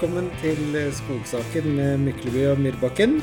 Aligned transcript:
velkommen 0.00 0.30
til 0.40 0.76
Skogsaken 0.96 1.74
med 1.76 1.98
Mykleby 2.00 2.46
og 2.48 2.60
Myrbakken. 2.64 3.18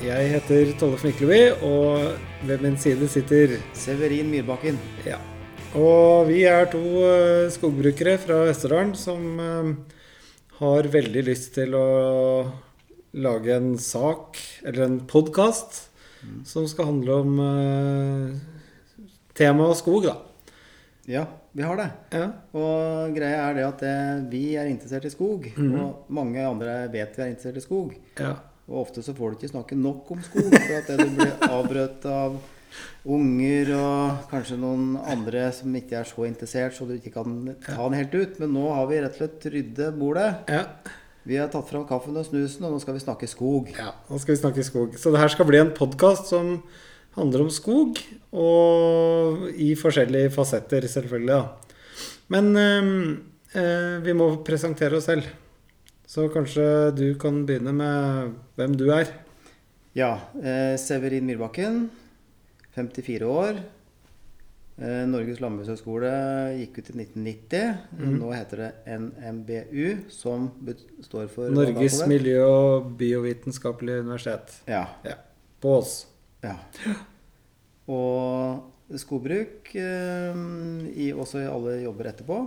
Jeg 0.00 0.30
heter 0.32 0.70
Tollef 0.80 1.02
Mykleby, 1.04 1.60
og 1.60 2.14
ved 2.48 2.62
min 2.64 2.78
side 2.80 3.04
sitter 3.12 3.58
Severin 3.76 4.30
Myrbakken. 4.32 4.78
Ja. 5.04 5.18
Og 5.76 6.30
vi 6.30 6.46
er 6.48 6.64
to 6.72 6.80
eh, 7.04 7.50
skogbrukere 7.52 8.14
fra 8.22 8.38
Østerdalen 8.48 8.94
som 8.96 9.36
eh, 9.36 10.00
har 10.62 10.88
veldig 10.96 11.26
lyst 11.28 11.52
til 11.58 11.76
å 11.76 11.84
lage 13.12 13.58
en 13.58 13.74
sak, 13.76 14.40
eller 14.64 14.86
en 14.86 14.98
podkast, 15.12 15.90
som 16.48 16.64
skal 16.72 16.88
handle 16.88 17.20
om 17.20 17.36
temaet 19.36 19.82
skog, 19.84 20.08
da. 20.08 20.16
Ja, 21.08 21.24
vi 21.56 21.64
har 21.64 21.78
det. 21.80 21.88
Ja. 22.12 22.26
Og 22.52 23.16
greia 23.16 23.46
er 23.48 23.56
det 23.56 23.64
at 23.64 23.82
eh, 23.88 24.20
vi 24.28 24.42
er 24.60 24.68
interessert 24.68 25.08
i 25.08 25.12
skog. 25.12 25.48
Og 25.56 26.12
mange 26.12 26.44
andre 26.44 26.82
vet 26.92 27.16
vi 27.16 27.24
er 27.24 27.32
interessert 27.32 27.60
i 27.60 27.64
skog. 27.64 27.96
ja. 28.20 28.36
Og 28.68 28.82
ofte 28.82 29.00
så 29.00 29.14
får 29.16 29.30
du 29.30 29.36
ikke 29.38 29.48
snakke 29.48 29.76
nok 29.80 30.10
om 30.12 30.18
skog, 30.20 30.50
for 30.52 30.74
at 30.76 30.88
det 30.90 30.98
du 31.00 31.14
blir 31.16 31.30
avbrøt 31.46 32.02
av 32.12 32.34
unger 33.08 33.70
og 33.78 34.26
kanskje 34.28 34.58
noen 34.60 34.90
andre 35.08 35.46
som 35.56 35.72
ikke 35.78 35.96
er 36.02 36.10
så 36.10 36.26
interessert, 36.28 36.76
så 36.76 36.84
du 36.84 36.98
ikke 36.98 37.14
kan 37.14 37.38
ta 37.64 37.78
den 37.78 37.96
helt 37.96 38.12
ut. 38.12 38.36
Men 38.42 38.52
nå 38.58 38.66
har 38.76 38.90
vi 38.90 38.98
rett 39.00 39.16
og 39.16 39.22
slett 39.22 39.48
ryddet 39.56 39.96
bordet. 39.96 40.32
ja. 40.52 40.66
Vi 41.28 41.36
har 41.36 41.50
tatt 41.52 41.68
fram 41.68 41.82
kaffen 41.84 42.16
og 42.16 42.24
snusen, 42.24 42.62
og 42.64 42.72
nå 42.72 42.78
skal 42.80 42.94
vi 42.96 43.02
snakke 43.02 43.26
skog. 43.28 43.66
Ja, 43.76 43.90
nå 44.08 44.16
skal 44.20 44.32
vi 44.32 44.38
snakke 44.40 44.62
skog. 44.64 44.94
Så 44.96 45.10
det 45.12 45.20
her 45.20 45.28
skal 45.28 45.44
bli 45.44 45.58
en 45.60 45.74
podkast 45.76 46.30
som 46.30 46.54
handler 47.18 47.44
om 47.46 47.50
skog, 47.52 47.98
og 48.32 49.48
i 49.54 49.72
forskjellige 49.78 50.32
fasetter, 50.34 50.86
selvfølgelig. 50.88 51.34
da. 51.34 51.68
Men 52.32 52.50
eh, 52.56 52.90
eh, 53.58 53.94
vi 54.04 54.16
må 54.16 54.30
presentere 54.46 54.98
oss 55.00 55.08
selv. 55.10 55.28
Så 56.08 56.28
kanskje 56.32 56.64
du 56.96 57.08
kan 57.20 57.42
begynne 57.44 57.74
med 57.76 58.36
hvem 58.56 58.76
du 58.80 58.86
er. 58.94 59.10
Ja, 59.98 60.14
eh, 60.40 60.76
Severin 60.80 61.26
Myrbakken, 61.28 61.88
54 62.76 63.28
år. 63.28 63.58
Eh, 64.78 65.02
Norges 65.10 65.40
landbrukshøgskole 65.42 66.10
gikk 66.60 66.76
ut 66.78 66.90
i 66.92 66.96
1990. 67.00 67.78
Mm. 67.98 68.12
Nå 68.20 68.28
heter 68.30 68.62
det 68.62 68.98
NMBU, 69.02 69.88
som 70.14 70.52
står 71.02 71.26
for 71.32 71.50
Norges 71.50 71.98
miljø- 72.06 72.46
og 72.46 72.92
biovitenskapelige 73.00 74.04
universitet. 74.06 74.60
Ja. 74.70 74.84
Ja. 75.04 75.18
På 75.60 75.80
Ås. 75.80 76.06
Ja. 76.44 76.56
Og 77.88 78.98
skobruk 79.00 79.72
eh, 79.76 80.40
i, 80.94 81.10
også 81.12 81.42
i 81.42 81.48
alle 81.48 81.78
jobber 81.82 82.10
etterpå. 82.12 82.38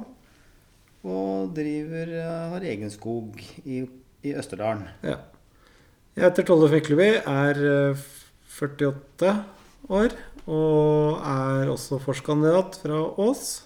Og 1.02 1.54
driver, 1.56 2.16
eh, 2.22 2.50
har 2.54 2.68
egen 2.74 2.94
skog 2.94 3.40
i, 3.66 3.84
i 4.24 4.36
Østerdalen. 4.38 4.88
Ja. 5.06 5.18
Jeg 6.16 6.28
heter 6.28 6.46
Tollef 6.46 6.76
Mykleby, 6.76 7.10
er 7.24 7.62
eh, 7.72 8.06
48 8.52 9.36
år 9.90 10.14
og 10.50 11.22
er 11.22 11.70
også 11.70 12.00
forskandidat 12.02 12.80
fra 12.82 13.02
Ås. 13.22 13.64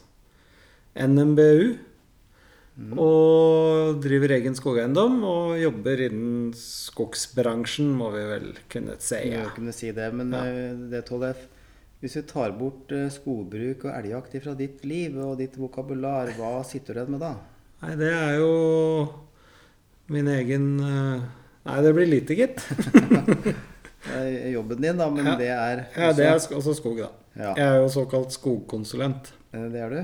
NMBU. 0.95 1.75
Og 2.75 4.01
driver 4.03 4.33
egen 4.35 4.55
skogeiendom 4.57 5.21
og 5.23 5.53
jobber 5.61 6.01
innen 6.09 6.49
skogsbransjen, 6.59 7.87
må 7.95 8.09
vi 8.11 8.23
vel 8.27 8.49
kunne 8.71 8.97
si. 8.99 9.15
Jeg 9.15 9.31
Ja. 9.37 9.43
må 9.45 9.55
kunne 9.55 9.73
si 9.73 9.91
det, 9.91 10.13
men 10.13 10.31
Ja. 10.33 10.43
eh, 10.43 10.73
det 10.91 11.05
Tollef, 11.05 11.37
hvis 12.01 12.15
vi 12.17 12.21
tar 12.23 12.51
bort 12.51 12.91
eh, 12.91 13.07
skogbruk 13.09 13.85
og 13.85 13.91
elgjakt 13.95 14.35
fra 14.43 14.53
ditt 14.55 14.83
liv 14.83 15.15
og 15.17 15.37
ditt 15.37 15.55
vokabular, 15.57 16.27
hva 16.35 16.63
sitter 16.67 16.93
du 16.93 16.99
igjen 16.99 17.11
med 17.11 17.19
da? 17.21 17.35
Nei, 17.81 17.95
det 17.95 18.11
er 18.11 18.37
jo 18.39 19.09
min 20.09 20.27
egen 20.27 20.79
eh, 20.79 21.21
Nei, 21.65 21.81
det 21.81 21.95
blir 21.95 22.05
lite, 22.07 22.35
gitt. 22.35 22.59
Det 24.05 24.13
er 24.21 24.51
jobben 24.53 24.77
din, 24.83 24.97
da, 24.97 25.09
men 25.09 25.25
Ja. 25.25 25.35
det 25.35 25.47
er 25.49 25.87
Ja, 25.97 26.11
det 26.13 26.25
er 26.27 26.35
også 26.35 26.75
skog, 26.77 26.97
da. 26.99 27.07
Jeg 27.35 27.57
er 27.57 27.79
jo 27.81 27.87
såkalt 27.89 28.31
skogkonsulent. 28.31 29.31
Eh, 29.55 29.65
det 29.73 29.81
er 29.85 29.95
du. 29.95 29.99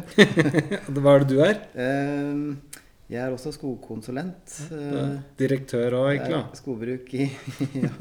Hva 1.02 1.14
er 1.18 1.24
det 1.26 1.30
du 1.32 1.42
er? 1.46 1.60
Eh, 1.76 2.80
Jeg 3.12 3.20
er 3.26 3.34
også 3.36 3.52
skogkonsulent. 3.58 4.58
eh, 4.72 5.16
Direktør 5.40 5.98
òg, 6.00 6.10
egentlig. 6.16 6.38
er 6.38 6.46
da. 6.48 6.60
Skogbruk 6.62 7.14
i 7.20 7.26
ja. 7.86 7.92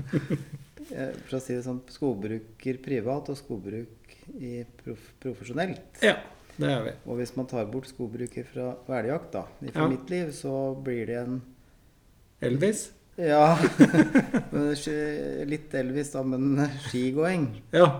Eh, 0.91 1.15
For 1.27 1.39
å 1.39 1.41
si 1.43 1.55
det 1.57 1.65
sånn, 1.67 1.81
skogbruker 1.91 2.79
privat 2.83 3.29
og 3.33 3.39
skogbruk 3.39 4.15
i 4.39 4.61
prof 4.85 5.03
profesjonelt. 5.23 5.99
Ja, 6.07 6.17
det 6.61 6.71
er 6.71 6.83
vi. 6.87 6.93
Og 7.11 7.19
hvis 7.19 7.35
man 7.39 7.47
tar 7.51 7.67
bort 7.71 7.89
skogbruket 7.91 8.47
fra 8.53 8.73
hveljakt, 8.87 9.33
da, 9.35 9.45
fra 9.73 9.85
Ja. 9.85 9.89
mitt 9.91 10.11
liv, 10.11 10.31
så 10.37 10.55
blir 10.83 11.07
det 11.11 11.19
en 11.25 11.41
Elvis? 12.43 12.91
Ja. 13.21 13.57
litt 15.51 15.75
Elvis, 15.75 16.13
da, 16.15 16.23
men 16.25 16.57
skigåing 16.89 17.49
Ja. 17.75 17.91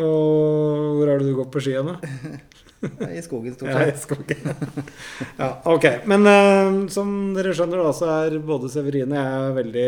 Og 0.00 0.96
hvor 0.98 1.10
er 1.12 1.20
det 1.20 1.28
du 1.28 1.36
går 1.36 1.48
på 1.52 1.60
ski 1.62 1.74
hen, 1.76 1.90
i 3.18 3.20
skogen 3.22 3.54
stort 3.54 3.70
Ja, 3.70 3.82
i 3.84 3.92
sett. 3.92 4.00
skogen. 4.06 4.86
ja, 5.42 5.50
ok. 5.70 5.86
Men 6.10 6.26
eh, 6.26 6.78
som 6.94 7.12
dere 7.36 7.52
skjønner, 7.54 7.82
da, 7.84 7.92
så 7.94 8.08
er 8.24 8.38
både 8.42 8.70
Severine 8.72 9.20
og 9.20 9.28
jeg 9.28 9.56
veldig 9.60 9.86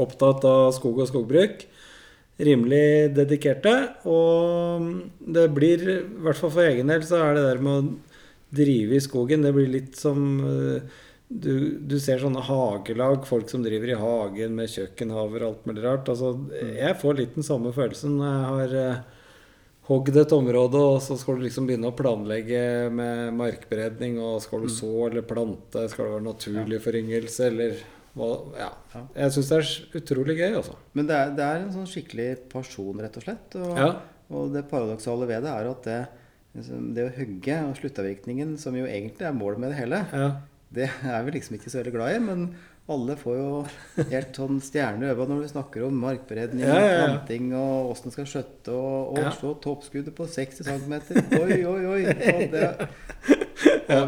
opptatt 0.00 0.46
av 0.48 0.70
skog 0.76 1.02
og 1.04 1.10
skogbruk. 1.10 1.66
Rimelig 2.42 3.12
dedikerte. 3.18 3.74
Og 4.08 4.86
det 5.20 5.48
blir, 5.54 5.82
i 5.84 5.98
hvert 6.24 6.38
fall 6.40 6.54
for 6.54 6.64
egen 6.64 6.88
del, 6.94 7.04
så 7.06 7.20
er 7.26 7.36
det 7.36 7.44
der 7.50 7.60
med 7.66 7.74
å 7.74 7.90
drive 8.52 8.96
i 8.98 9.00
skogen 9.00 9.44
Det 9.46 9.52
blir 9.56 9.68
litt 9.72 9.94
som 10.00 10.24
eh, 10.44 11.02
du, 11.40 11.78
du 11.88 11.96
ser 12.02 12.18
sånne 12.20 12.42
hagelag, 12.44 13.24
folk 13.26 13.48
som 13.48 13.62
driver 13.64 13.88
i 13.94 13.98
hagen 13.98 14.54
med 14.58 14.68
kjøkkenhaver 14.68 15.42
og 15.42 15.48
alt 15.54 15.66
mulig 15.70 15.84
rart. 15.84 16.08
Altså, 16.12 16.34
jeg 16.52 16.98
får 17.00 17.16
litt 17.18 17.34
den 17.38 17.46
samme 17.46 17.72
følelsen 17.72 18.18
når 18.18 18.32
jeg 18.32 18.50
har 18.50 18.74
eh, 18.82 19.00
hogd 19.88 20.16
et 20.20 20.32
område, 20.36 20.78
og 20.78 21.00
så 21.02 21.16
skal 21.18 21.38
du 21.40 21.46
liksom 21.46 21.66
begynne 21.66 21.88
å 21.90 21.96
planlegge 21.98 22.60
med 22.94 23.32
markberedning, 23.34 24.20
og 24.22 24.42
skal 24.44 24.60
du 24.66 24.68
Mm. 24.70 24.76
så 24.76 24.92
eller 25.08 25.22
plante, 25.26 25.88
skal 25.90 26.04
det 26.06 26.12
være 26.14 26.26
naturlig 26.28 26.80
foryngelse, 26.84 27.46
eller 27.48 27.74
hva 28.14 28.28
Ja. 28.58 28.70
Ja. 28.94 29.02
Jeg 29.16 29.32
syns 29.32 29.48
det 29.48 29.58
er 29.58 30.00
utrolig 30.00 30.36
gøy, 30.38 30.54
altså. 30.60 30.76
Men 30.94 31.06
det 31.08 31.16
er, 31.16 31.30
det 31.34 31.44
er 31.48 31.56
en 31.64 31.72
sånn 31.72 31.88
skikkelig 31.88 32.48
person, 32.52 33.00
rett 33.00 33.16
og 33.16 33.22
slett. 33.24 33.56
Og, 33.56 33.76
Ja. 33.78 33.90
og 34.30 34.52
det 34.52 34.68
paradoksale 34.70 35.26
ved 35.26 35.42
det 35.42 35.50
er 35.50 35.70
at 35.70 35.82
det, 35.82 36.08
liksom, 36.54 36.94
det 36.94 37.08
å 37.08 37.16
hugge 37.16 37.58
og 37.70 37.76
sluttavvirkningen, 37.80 38.56
som 38.58 38.74
jo 38.76 38.84
egentlig 38.86 39.22
er 39.26 39.32
målet 39.32 39.58
med 39.58 39.70
det 39.72 39.78
hele, 39.80 40.06
ja. 40.12 40.30
Det 40.72 40.88
er 41.04 41.24
vi 41.26 41.34
liksom 41.36 41.56
ikke 41.58 41.70
så 41.72 41.80
veldig 41.82 41.92
glad 41.94 42.16
i. 42.16 42.20
Men 42.24 42.44
alle 42.92 43.14
får 43.20 43.36
jo 43.38 43.50
helt 44.10 44.38
sånn 44.40 44.58
stjerner 44.64 45.06
i 45.06 45.12
øynene 45.14 45.36
når 45.36 45.42
vi 45.44 45.50
snakker 45.52 45.84
om 45.86 46.00
markberedning, 46.02 46.64
Ja, 46.66 46.78
ja, 46.80 46.90
ja. 46.92 47.04
planting 47.06 47.52
og 47.54 47.92
åssen 47.92 48.10
det 48.10 48.16
skal 48.16 48.28
skjøtte, 48.32 48.74
og, 48.74 49.18
og 49.20 49.28
så 49.38 49.52
toppskuddet 49.62 50.16
på 50.18 50.26
60 50.26 50.66
cm. 50.66 50.94
Oi, 51.38 51.60
oi, 51.62 51.82
oi! 51.94 52.02
Det, 52.52 52.66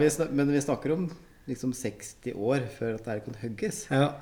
vi 0.00 0.10
snakker, 0.10 0.34
men 0.34 0.52
vi 0.52 0.60
snakker 0.64 0.92
om 0.96 1.08
liksom 1.48 1.74
60 1.76 2.32
år 2.34 2.64
før 2.78 2.94
at 2.98 3.10
det 3.10 3.20
kan 3.28 3.42
hugges. 3.44 3.84
ja. 3.92 4.12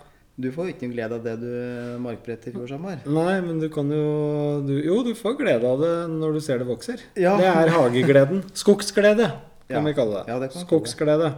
Du 0.41 0.47
får 0.49 0.65
jo 0.65 0.73
ikke 0.73 0.87
noe 0.89 0.95
glede 0.97 1.17
av 1.19 1.25
det 1.27 1.33
du 1.43 1.99
markbredte 2.01 2.49
i 2.49 2.53
fjor 2.55 2.65
sommer. 2.71 3.03
Nei, 3.05 3.35
men 3.45 3.59
du 3.61 3.67
kan 3.71 3.85
jo 3.93 4.63
du, 4.65 4.71
Jo, 4.81 4.95
du 5.05 5.11
får 5.15 5.35
glede 5.37 5.69
av 5.69 5.83
det 5.85 5.91
når 6.09 6.39
du 6.39 6.41
ser 6.41 6.63
det 6.63 6.67
vokser. 6.71 7.03
Ja. 7.21 7.35
Det 7.37 7.51
er 7.51 7.69
hagegleden. 7.75 8.41
Skogsglede, 8.57 9.27
kan 9.73 9.81
Ja. 9.81 9.89
vi 9.89 9.95
kalle 9.99 10.21
det. 10.21 10.25
Ja, 10.33 10.39
det 10.43 10.51
skogsglede. 10.55 11.31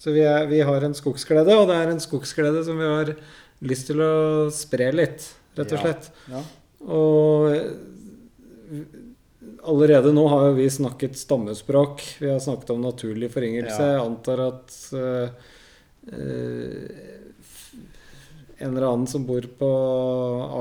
Så 0.00 0.14
vi, 0.14 0.24
er, 0.26 0.46
vi 0.50 0.60
har 0.64 0.86
en 0.86 0.94
skogsglede, 0.96 1.56
og 1.58 1.68
det 1.70 1.78
er 1.80 1.92
en 1.92 2.02
skogsglede 2.02 2.64
som 2.66 2.78
vi 2.80 2.90
har 2.90 3.14
lyst 3.64 3.88
til 3.90 4.02
å 4.04 4.12
spre 4.54 4.90
litt, 4.94 5.26
rett 5.58 5.74
og 5.74 5.84
slett. 5.84 6.10
Ja. 6.32 6.42
Og 6.84 7.50
allerede 9.64 10.12
nå 10.12 10.26
har 10.28 10.48
jo 10.48 10.58
vi 10.58 10.68
snakket 10.70 11.16
stammespråk. 11.18 12.02
Vi 12.20 12.30
har 12.30 12.40
snakket 12.42 12.74
om 12.74 12.84
naturlig 12.84 13.30
foryngelse. 13.32 13.90
Jeg 13.94 14.02
antar 14.02 14.42
at 14.48 14.76
uh, 14.92 15.28
uh, 16.12 17.12
en 18.58 18.70
eller 18.70 18.86
annen 18.88 19.06
som 19.10 19.24
bor 19.26 19.44
på 19.58 19.68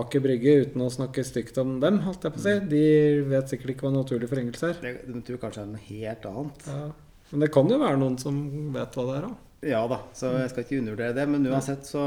Aker 0.02 0.24
Brygge, 0.24 0.56
uten 0.66 0.84
å 0.84 0.92
snakke 0.92 1.24
stygt 1.28 1.60
om 1.62 1.78
dem, 1.84 2.02
holdt 2.08 2.26
jeg 2.26 2.36
på 2.36 2.42
å 2.42 2.46
si, 2.46 2.56
de 2.72 2.86
vet 3.30 3.52
sikkert 3.52 3.76
ikke 3.76 3.88
hva 3.88 3.94
naturlig 4.00 4.30
foryngelse 4.32 4.72
er. 4.72 4.80
Det, 4.82 4.94
de 5.14 5.24
tror 5.28 5.42
kanskje 5.44 5.64
det 5.64 5.68
er 5.68 5.74
noe 5.76 5.88
helt 5.90 6.30
annet. 6.32 6.68
Ja. 6.72 6.86
Men 7.34 7.42
det 7.48 7.50
kan 7.56 7.70
jo 7.72 7.80
være 7.82 7.98
noen 7.98 8.16
som 8.22 8.38
vet 8.76 8.94
hva 8.98 9.06
det 9.10 9.16
er 9.20 9.28
òg. 9.32 9.38
Ja 9.74 9.80
da, 9.90 9.98
så 10.14 10.30
jeg 10.38 10.50
skal 10.52 10.66
ikke 10.68 10.80
undervurdere 10.84 11.16
det. 11.18 11.24
Men 11.34 11.48
uansett 11.50 11.88
så 11.90 12.04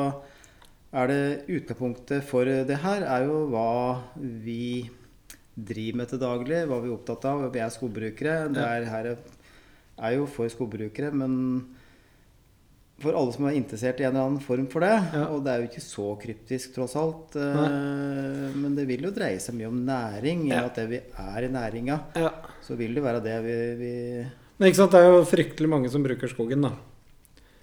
er 0.97 1.11
det 1.11 1.23
utgangspunktet 1.51 2.23
for 2.29 2.47
det 2.47 2.77
her 2.85 3.03
er 3.03 3.25
jo 3.27 3.41
hva 3.51 3.69
vi 4.15 4.87
driver 5.57 5.99
med 6.03 6.11
til 6.13 6.21
daglig, 6.23 6.61
hva 6.69 6.79
vi 6.85 6.91
er 6.93 6.95
opptatt 6.99 7.25
av. 7.33 7.47
Vi 7.55 7.63
er 7.65 7.73
skogbrukere. 7.75 8.37
Det 8.55 8.63
er, 8.63 8.87
her 8.93 9.11
er 9.17 10.15
jo 10.19 10.29
for 10.31 10.53
skogbrukere, 10.53 11.11
men 11.17 11.35
for 13.01 13.13
alle 13.17 13.33
som 13.35 13.45
er 13.49 13.57
interessert 13.59 13.99
i 14.01 14.07
en 14.07 14.15
eller 14.15 14.29
annen 14.31 14.41
form 14.45 14.69
for 14.73 14.85
det. 14.85 14.95
Ja. 15.17 15.25
Og 15.35 15.43
det 15.45 15.53
er 15.53 15.61
jo 15.65 15.69
ikke 15.73 15.85
så 15.85 16.07
kryptisk, 16.21 16.73
tross 16.77 16.95
alt. 16.97 17.35
Nei. 17.37 18.53
Men 18.57 18.77
det 18.79 18.87
vil 18.89 19.05
jo 19.09 19.13
dreie 19.17 19.41
seg 19.43 19.57
mye 19.59 19.69
om 19.73 19.83
næring. 19.89 20.47
I 20.49 20.55
Ja. 20.55 20.63
at 20.71 20.79
det 20.81 20.87
vi 20.95 21.01
er 21.03 21.45
i 21.45 21.53
næringa, 21.53 21.99
Ja. 22.17 22.31
så 22.65 22.77
vil 22.79 22.95
det 22.95 23.03
være 23.05 23.21
det 23.25 23.37
vi, 23.45 23.57
vi 23.83 23.95
Men 24.57 24.69
ikke 24.69 24.81
sant, 24.81 24.93
det 24.95 25.01
er 25.03 25.09
jo 25.13 25.29
fryktelig 25.29 25.69
mange 25.69 25.91
som 25.93 26.05
bruker 26.05 26.29
skogen, 26.33 26.63
da. 26.65 26.73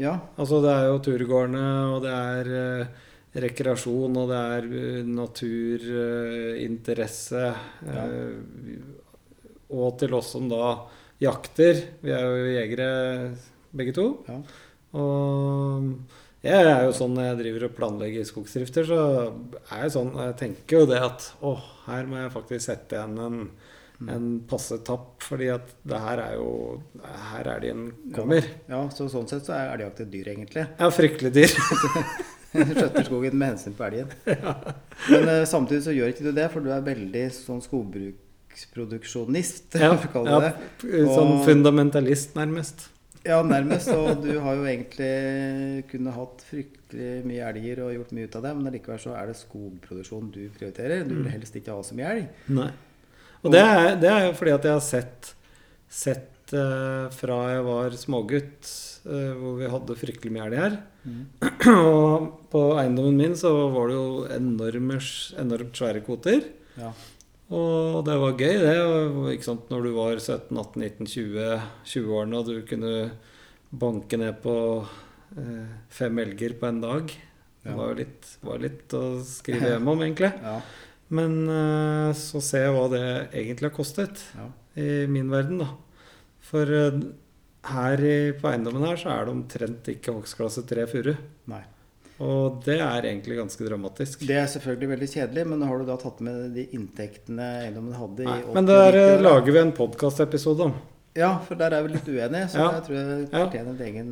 Ja. 0.02 0.14
Altså 0.38 0.62
det 0.64 0.72
er 0.74 0.86
jo 0.90 1.04
turgårdene, 1.06 1.68
og 1.94 2.00
det 2.06 2.14
er 2.14 2.46
eh, 2.60 2.86
rekreasjon, 3.44 4.18
og 4.20 4.26
det 4.30 4.40
er 4.58 4.64
uh, 4.70 5.06
naturinteresse. 5.10 7.44
Ja. 7.88 8.04
og 9.74 9.98
til 9.98 10.14
oss 10.14 10.32
som 10.36 10.46
da 10.52 10.66
jakter. 11.24 11.76
Vi 12.04 12.12
er 12.14 12.24
jo 12.28 12.36
jegere 12.54 12.90
begge 13.74 13.94
to. 13.96 14.06
Ja. 14.28 14.38
Og 15.00 15.84
jeg 16.44 16.66
er 16.68 16.84
jo 16.86 16.92
sånn 16.96 17.14
når 17.16 17.26
jeg 17.30 17.38
driver 17.40 17.66
og 17.70 17.76
planlegger 17.78 18.26
skogsdrifter, 18.28 18.84
så 18.90 18.98
er 19.72 19.78
jeg 19.86 19.94
sånn 19.96 20.12
Jeg 20.20 20.34
tenker 20.42 20.74
jo 20.82 20.86
det 20.92 21.00
at 21.02 21.20
å, 21.40 21.56
her 21.88 22.04
må 22.10 22.16
jeg 22.20 22.34
faktisk 22.34 22.64
sette 22.68 22.96
igjen 22.98 23.16
en, 23.24 23.38
en 24.10 24.40
passe 24.50 24.78
tapp, 24.84 25.22
fordi 25.24 25.48
at 25.54 25.70
det 25.88 26.00
her 26.04 26.20
er 26.20 26.34
jo 26.36 26.82
Her 27.32 27.48
er 27.54 27.60
de 27.64 27.70
en 27.72 27.84
kommer. 28.16 28.44
ja, 28.70 28.82
så 28.92 29.08
sånn 29.12 29.28
sett 29.30 29.46
så 29.48 29.54
er 29.56 29.72
elgjakt 29.78 30.00
et 30.04 30.12
dyr, 30.12 30.28
egentlig. 30.34 30.66
Ja, 30.80 30.90
fryktelig 30.92 31.32
dyr. 31.36 31.52
Skjøtter 32.54 33.04
skogen 33.08 33.38
med 33.40 33.48
hensyn 33.54 33.74
på 33.78 33.84
elgen. 33.88 34.08
Men 35.10 35.24
uh, 35.30 35.46
samtidig 35.50 35.84
så 35.88 35.92
gjør 35.96 36.12
ikke 36.14 36.28
du 36.28 36.32
det, 36.38 36.48
for 36.54 36.60
du 36.62 36.70
er 36.74 36.84
veldig 36.86 37.24
sånn 37.34 37.64
skogbruksproduksjonist, 37.66 39.76
Ja, 39.82 39.92
ja, 40.14 40.16
sånn 41.10 41.40
Og- 41.40 41.46
fundamentalist, 41.48 42.36
nærmest. 42.38 42.90
Ja, 43.24 43.38
nærmest. 43.48 43.88
Og 43.96 44.20
du 44.26 44.34
har 44.44 44.58
jo 44.60 44.66
egentlig 44.68 45.86
kunne 45.88 46.12
hatt 46.12 46.42
fryktelig 46.44 47.22
mye 47.24 47.40
elger 47.54 47.80
og 47.86 47.94
gjort 47.96 48.12
mye 48.18 48.28
ut 48.28 48.36
av 48.36 48.44
det, 48.44 48.52
men 48.60 48.68
likevel 48.76 49.00
så 49.00 49.14
er 49.16 49.32
det 49.32 49.38
skogproduksjon 49.40 50.28
du 50.36 50.42
prioriterer. 50.58 51.06
Du 51.08 51.16
vil 51.22 51.30
helst 51.32 51.56
ikke 51.56 51.72
ha 51.72 51.80
så 51.88 51.96
mye 51.96 52.10
elg. 52.18 52.28
Nei. 52.52 52.68
Og 53.44 53.52
det 53.52 53.60
er, 53.62 53.96
det 54.00 54.08
er 54.10 54.26
jo 54.30 54.34
fordi 54.40 54.52
at 54.56 54.64
jeg 54.70 54.74
har 54.78 54.84
sett, 54.86 55.34
sett 55.92 56.54
uh, 56.56 57.10
fra 57.12 57.38
jeg 57.52 57.64
var 57.68 57.90
smågutt, 58.00 58.70
uh, 59.08 59.34
hvor 59.40 59.54
vi 59.60 59.68
hadde 59.74 59.98
fryktelig 60.00 60.32
mye 60.36 60.46
elg 60.48 60.58
her. 60.62 60.74
og 61.74 62.30
på 62.54 62.62
eiendommen 62.80 63.18
min 63.20 63.36
så 63.36 63.52
var 63.74 63.86
det 63.92 63.98
jo 63.98 64.08
enorme, 64.32 64.98
enormt 65.44 65.76
svære 65.82 66.02
kvoter. 66.06 66.42
Ja. 66.80 66.92
Og 67.54 68.00
det 68.08 68.16
var 68.18 68.38
gøy, 68.40 68.56
det. 68.64 68.78
Ikke 69.36 69.46
sant? 69.46 69.68
Når 69.70 69.80
du 69.86 69.92
var 69.98 70.16
17-18-19-20-årene 70.18 72.40
og 72.40 72.46
du 72.50 72.56
kunne 72.68 72.94
banke 73.74 74.18
ned 74.22 74.36
på 74.44 74.54
eh, 75.38 75.68
fem 75.94 76.20
elger 76.24 76.56
på 76.60 76.66
en 76.70 76.82
dag. 76.84 77.06
Det 77.64 77.72
Ja. 77.72 77.76
var 77.78 77.88
jo 77.94 78.00
litt, 78.02 78.24
var 78.44 78.58
litt 78.60 78.94
å 78.98 79.04
skrive 79.24 79.70
hjem 79.76 79.88
om, 79.88 80.02
egentlig. 80.04 80.32
Ja. 80.44 80.58
Men 81.14 81.36
eh, 81.50 82.12
så 82.18 82.42
ser 82.44 82.68
jeg 82.68 82.76
hva 82.76 82.86
det 82.92 83.04
egentlig 83.32 83.70
har 83.70 83.76
kostet 83.76 84.24
ja. 84.38 84.48
i 84.80 85.04
min 85.12 85.30
verden, 85.32 85.62
da. 85.62 85.70
For 86.44 86.70
eh, 86.78 87.04
her 87.74 88.04
i, 88.04 88.18
på 88.40 88.50
eiendommen 88.50 88.86
her 88.88 89.00
så 89.00 89.14
er 89.14 89.28
det 89.28 89.36
omtrent 89.36 89.94
ikke 89.94 90.16
hogstklasse 90.16 90.66
3 90.70 90.88
furu. 90.92 91.14
Og 92.24 92.62
det 92.64 92.78
er 92.78 93.08
egentlig 93.10 93.40
ganske 93.40 93.66
dramatisk. 93.66 94.22
Det 94.28 94.36
er 94.38 94.50
selvfølgelig 94.52 94.90
veldig 94.94 95.10
kjedelig, 95.12 95.46
men 95.50 95.64
har 95.66 95.82
du 95.82 95.88
da 95.88 95.96
tatt 96.00 96.22
med 96.24 96.54
de 96.56 96.66
inntektene 96.78 97.48
eiendommen 97.66 97.96
hadde 97.98 98.28
Nei, 98.28 98.40
i 98.44 98.56
men 98.56 98.70
der 98.70 98.98
eh, 99.00 99.12
år, 99.18 99.24
lager 99.26 99.56
vi 99.56 99.62
en 99.64 99.76
podkastepisode 99.76 100.68
om. 100.70 100.76
Ja, 101.18 101.36
for 101.46 101.60
der 101.60 101.76
er 101.78 101.86
vi 101.86 101.96
litt 101.96 102.10
uenige, 102.10 102.50
så 102.54 102.62
Ja. 102.64 102.70
jeg 102.78 102.86
tror 102.88 103.00
jeg 103.00 103.30
fortjener 103.34 103.78
ja. 103.78 103.90
egen 103.90 104.12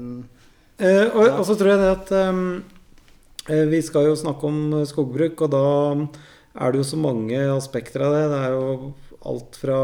Eh, 0.81 1.07
og, 1.13 1.27
og 1.38 1.44
så 1.45 1.53
tror 1.57 1.75
jeg 1.75 1.81
det 1.81 1.89
at 1.94 2.12
eh, 2.18 3.65
vi 3.69 3.81
skal 3.86 4.07
jo 4.09 4.18
snakke 4.18 4.50
om 4.50 4.80
eh, 4.80 4.88
skogbruk, 4.89 5.44
og 5.45 5.51
da 5.53 5.65
er 6.53 6.71
det 6.71 6.81
jo 6.81 6.88
så 6.88 7.00
mange 7.00 7.39
aspekter 7.53 8.03
av 8.06 8.15
det. 8.15 8.27
Det 8.31 8.39
er 8.44 8.56
jo 8.56 8.92
alt 9.31 9.57
fra 9.59 9.80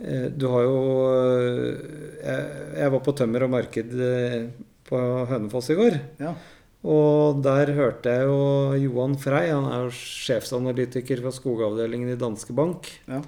eh, 0.00 0.28
Du 0.34 0.48
har 0.52 0.66
jo 0.66 0.76
eh, 1.12 1.88
jeg, 2.22 2.44
jeg 2.82 2.92
var 2.94 3.02
på 3.06 3.16
tømmer 3.20 3.46
og 3.46 3.52
marked 3.54 3.96
eh, 4.08 4.38
på 4.86 5.00
Hønefoss 5.30 5.72
i 5.74 5.78
går. 5.78 5.98
Ja. 6.22 6.36
Og 6.86 7.42
der 7.42 7.72
hørte 7.74 8.12
jeg 8.12 8.28
jo 8.28 8.40
Johan 8.78 9.16
Frei, 9.18 9.48
han 9.50 9.66
er 9.66 9.86
jo 9.86 9.94
sjefsanalytiker 9.96 11.22
for 11.24 11.34
skogavdelingen 11.34 12.12
i 12.12 12.18
Danske 12.20 12.54
Bank. 12.54 12.86
Ja. 13.10 13.24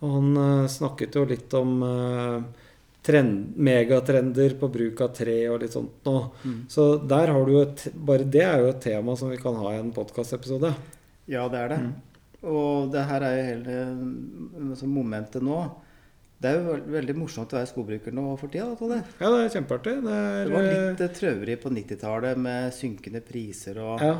Og 0.00 0.12
han 0.14 0.68
snakket 0.70 1.18
jo 1.18 1.24
litt 1.28 1.52
om 1.58 1.82
trend, 3.04 3.56
megatrender 3.56 4.54
på 4.60 4.68
bruk 4.72 5.02
av 5.02 5.10
tre 5.16 5.36
og 5.50 5.58
litt 5.64 5.74
sånt 5.74 6.06
nå. 6.06 6.14
Mm. 6.44 6.56
Så 6.70 6.86
der 7.10 7.34
har 7.34 7.48
du 7.48 7.56
et, 7.64 7.84
bare 7.96 8.28
det 8.28 8.44
er 8.46 8.62
jo 8.62 8.70
et 8.70 8.80
tema 8.84 9.16
som 9.18 9.32
vi 9.32 9.40
kan 9.42 9.58
ha 9.58 9.74
i 9.74 9.80
en 9.80 9.90
podkastepisode. 9.96 10.70
Ja, 11.30 11.44
det 11.52 11.60
er 11.64 11.68
det. 11.74 11.78
Mm. 11.86 11.92
Og 12.50 12.90
det 12.92 13.02
her 13.10 13.24
er 13.26 13.36
jo 13.36 13.46
hele 13.50 13.78
altså 14.70 14.88
momentet 14.88 15.44
nå. 15.44 15.60
Det 16.40 16.48
er 16.48 16.56
jo 16.64 16.76
veldig 16.94 17.14
morsomt 17.20 17.50
å 17.52 17.58
være 17.58 17.68
skogbruker 17.68 18.14
nå 18.16 18.22
for 18.40 18.48
tida. 18.48 18.70
da, 18.80 19.00
Ja, 19.20 19.28
det 19.28 19.40
er 19.44 19.50
kjempeartig. 19.58 19.96
Det 20.06 20.14
er 20.18 20.44
Det 20.48 20.54
var 20.54 20.62
eh, 20.68 20.76
litt 20.88 21.02
eh, 21.04 21.10
trøveri 21.18 21.56
på 21.60 21.72
90-tallet 21.76 22.38
med 22.40 22.72
synkende 22.72 23.20
priser, 23.20 23.76
og 23.84 24.00
ja, 24.00 24.14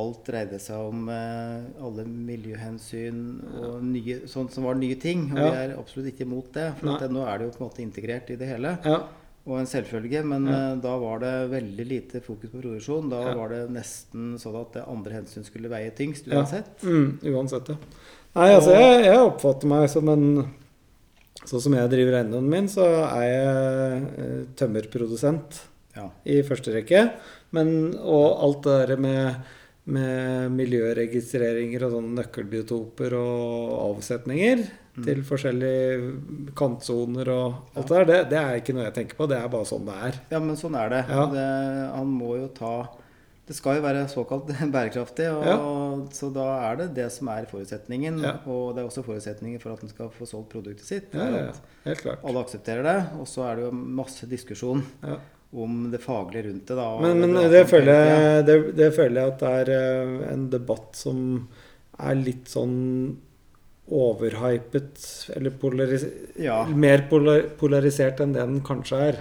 alt 0.00 0.22
dreide 0.24 0.56
seg 0.58 0.88
om 0.88 1.04
eh, 1.12 1.66
alle 1.84 2.06
miljøhensyn 2.08 3.20
og 3.60 3.84
nye, 3.84 4.22
sånt 4.30 4.56
som 4.56 4.64
var 4.64 4.80
nye 4.80 4.96
ting. 5.00 5.26
Og 5.32 5.38
Ja. 5.38 5.50
vi 5.50 5.60
er 5.66 5.76
absolutt 5.76 6.08
ikke 6.14 6.24
imot 6.24 6.48
det, 6.56 6.70
for 6.80 6.96
det, 6.98 7.10
nå 7.12 7.26
er 7.28 7.38
det 7.38 7.50
jo 7.50 7.52
på 7.58 7.62
en 7.62 7.68
måte 7.68 7.84
integrert 7.84 8.30
i 8.32 8.36
det 8.40 8.48
hele. 8.48 8.78
ja, 8.84 8.98
Og 9.46 9.60
en 9.60 9.66
selvfølge, 9.70 10.24
men 10.26 10.46
Ja. 10.46 10.72
eh, 10.72 10.76
da 10.82 10.96
var 10.98 11.20
det 11.22 11.50
veldig 11.52 11.86
lite 11.88 12.20
fokus 12.20 12.50
på 12.50 12.60
produksjon. 12.60 13.08
Da 13.10 13.20
Ja. 13.28 13.34
var 13.34 13.48
det 13.48 13.70
nesten 13.70 14.34
sånn 14.42 14.60
at 14.60 14.72
det 14.72 14.84
andre 14.88 15.12
hensyn 15.12 15.44
skulle 15.44 15.68
veie 15.70 15.90
tyngst 15.94 16.26
Ja. 16.26 16.42
uansett. 16.42 16.80
mm, 16.82 17.18
uansett, 17.22 17.68
ja. 17.68 17.76
Nei, 18.34 18.50
altså, 18.54 18.72
jeg, 18.74 19.04
jeg 19.04 19.16
oppfatter 19.18 19.64
meg 19.66 19.88
som 19.88 20.08
en 20.08 20.52
Sånn 21.46 21.60
som 21.60 21.74
jeg 21.74 21.90
driver 21.90 22.14
eiendommen 22.24 22.48
min, 22.50 22.66
så 22.66 22.82
er 23.12 23.22
jeg 23.22 24.02
eh, 24.18 24.44
tømmerprodusent. 24.56 25.60
Ja. 25.94 26.10
i 26.26 26.42
første 26.42 26.72
rekke. 26.74 27.12
Men, 27.52 27.94
og 28.02 28.42
alt 28.42 28.62
det 28.64 28.88
der 28.88 28.96
med, 29.00 29.36
med 29.86 30.50
miljøregistreringer 30.56 31.84
og 31.86 31.92
sånne 31.94 32.16
nøkkelbiotoper 32.22 33.14
og 33.20 33.76
avsetninger 33.92 34.66
Mm. 34.96 35.04
til 35.04 35.18
forskjellige 35.28 36.52
kantsoner 36.56 37.28
og 37.28 37.56
alt 37.76 37.90
det 37.90 37.96
der, 37.98 38.06
det, 38.08 38.20
det 38.30 38.38
er 38.40 38.54
ikke 38.62 38.72
noe 38.72 38.86
jeg 38.86 38.94
tenker 38.96 39.18
på. 39.18 39.26
Det 39.28 39.36
er 39.36 39.50
bare 39.52 39.66
sånn 39.68 39.84
det 39.84 39.96
er. 40.06 40.14
ja, 40.32 40.38
men 40.40 40.56
sånn 40.56 40.78
er 40.80 40.88
det. 40.88 41.00
Ja. 41.10 41.26
det. 41.34 41.42
Han 41.98 42.14
må 42.16 42.30
jo 42.38 42.46
ta 42.56 42.70
Det 43.46 43.54
skal 43.54 43.76
jo 43.76 43.82
være 43.84 44.06
såkalt 44.08 44.48
bærekraftig, 44.74 45.26
og 45.36 46.08
så 46.16 46.30
da 46.32 46.46
er 46.70 46.80
det 46.80 46.86
det 46.96 47.10
som 47.12 47.28
er 47.28 47.44
forutsetningen. 47.46 48.22
Ja. 48.24 48.32
Og 48.48 48.72
det 48.74 48.82
er 48.82 48.88
også 48.88 49.04
forutsetningen 49.04 49.60
for 49.60 49.76
at 49.76 49.84
en 49.84 49.92
skal 49.92 50.08
få 50.16 50.24
solgt 50.26 50.48
produktet 50.56 50.88
sitt. 50.88 51.12
Ja, 51.14 51.28
ja, 51.28 51.44
ja. 51.50 51.52
Helt 51.84 52.00
klart. 52.00 52.24
Alle 52.24 52.40
aksepterer 52.42 52.82
det, 52.88 52.96
og 53.20 53.28
så 53.28 53.44
er 53.50 53.56
det 53.60 53.68
jo 53.68 53.70
masse 54.00 54.26
diskusjon 54.32 54.80
Ja. 55.04 55.18
Om 55.64 55.90
det 55.92 56.00
faglige 56.02 56.48
rundt 56.48 56.66
det. 56.68 56.76
Da, 56.76 56.88
Men, 57.00 57.20
men 57.20 57.34
det, 57.38 57.50
det, 57.52 57.62
føler 57.70 57.92
jeg, 58.10 58.44
det, 58.48 58.56
det 58.76 58.90
føler 58.96 59.20
jeg 59.22 59.32
at 59.32 59.38
det 59.44 59.52
er 59.60 59.70
eh, 59.76 60.32
en 60.32 60.48
debatt 60.52 60.98
som 60.98 61.22
er 61.96 62.18
litt 62.20 62.50
sånn 62.52 62.74
overhypet, 63.86 64.98
eller 65.36 65.50
polaris 65.62 66.04
Ja. 66.42 66.64
mer 66.66 67.04
polar 67.10 67.44
polarisert 67.60 68.20
enn 68.20 68.32
det 68.34 68.42
den 68.42 68.60
kanskje 68.66 68.98
er. 69.12 69.20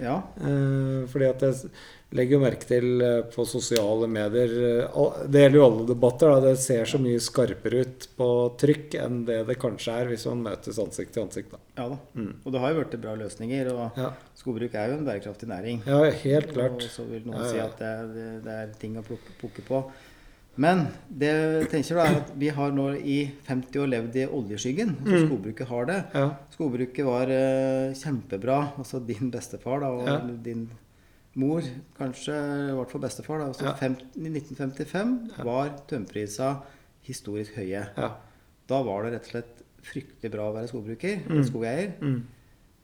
Ja. 0.00 0.18
Eh, 0.40 1.06
fordi 1.10 1.26
at 1.28 1.42
jeg 1.46 1.70
legger 2.16 2.34
jo 2.34 2.40
merke 2.42 2.66
til 2.66 3.02
eh, 3.06 3.20
på 3.30 3.44
sosiale 3.46 4.08
medier 4.10 4.50
eh, 4.66 4.98
Det 5.30 5.44
gjelder 5.44 5.58
jo 5.60 5.66
alle 5.68 5.86
debatter. 5.86 6.32
Da, 6.34 6.40
det 6.48 6.56
ser 6.58 6.88
så 6.90 6.98
mye 7.02 7.20
skarpere 7.22 7.84
ut 7.86 8.08
på 8.18 8.28
trykk 8.60 8.96
enn 9.04 9.20
det 9.28 9.40
det 9.50 9.58
kanskje 9.62 9.94
er 10.00 10.10
hvis 10.10 10.26
man 10.32 10.42
møtes 10.48 10.80
ansikt 10.82 11.14
til 11.14 11.24
ansikt. 11.26 11.54
Da. 11.54 11.62
ja 11.78 11.88
da. 11.92 11.98
Mm. 12.18 12.32
Og 12.44 12.52
det 12.56 12.64
har 12.64 12.74
jo 12.74 12.82
blitt 12.82 13.00
bra 13.04 13.14
løsninger. 13.20 13.72
og 13.76 14.00
Ja. 14.00 14.10
Skogbruk 14.40 14.74
er 14.74 14.88
jo 14.88 14.98
en 14.98 15.04
bærekraftig 15.04 15.48
næring. 15.50 15.82
ja, 15.86 15.98
helt 16.24 16.52
klart. 16.54 16.80
Og 16.80 16.90
så 16.90 17.04
vil 17.04 17.26
noen 17.28 17.42
Ja, 17.42 17.44
ja. 17.44 17.50
si 17.52 17.58
at 17.60 17.78
det 17.78 17.90
er, 17.92 18.38
det 18.46 18.54
er 18.64 18.78
ting 18.80 18.96
å 18.96 19.04
plukke 19.06 19.66
på. 19.68 19.84
Men 20.60 20.82
det 21.08 21.30
jeg 21.30 21.68
tenker 21.72 21.96
da 21.96 22.04
er 22.10 22.18
at 22.20 22.32
vi 22.36 22.50
har 22.52 22.72
nå 22.76 22.90
i 23.00 23.18
50 23.46 23.78
år 23.80 23.88
levd 23.94 24.16
i 24.20 24.26
oljeskyggen. 24.28 24.90
Altså 25.00 25.16
Mm. 25.16 25.28
skogbruket 25.30 25.66
har 25.70 25.84
det. 25.88 25.98
Ja, 26.14 26.26
Skogbruket 26.52 27.04
var 27.06 27.30
uh, 27.32 27.94
kjempebra. 27.96 28.58
Altså 28.76 29.00
din 29.06 29.30
bestefar 29.32 29.80
da, 29.80 29.86
og 29.88 30.06
Ja. 30.06 30.18
din 30.44 30.66
mor, 31.34 31.62
kanskje 31.96 32.34
i 32.34 32.74
hvert 32.76 32.90
fall 32.90 33.00
bestefar. 33.00 33.38
da, 33.38 33.46
altså 33.46 33.64
Ja. 33.64 33.74
fem, 33.74 33.96
I 34.16 34.28
1955 34.28 35.30
Ja. 35.38 35.44
var 35.44 35.70
tømmerprisa 35.88 36.56
historisk 37.02 37.54
høye. 37.56 37.86
ja. 37.96 38.10
Da 38.68 38.82
var 38.82 39.02
det 39.04 39.12
rett 39.14 39.24
og 39.24 39.30
slett 39.30 39.62
fryktelig 39.82 40.30
bra 40.30 40.50
å 40.50 40.54
være 40.54 40.68
skogbruker, 40.68 41.26
Mm. 41.26 41.42
skogeier. 41.44 41.92
Mm. 42.00 42.22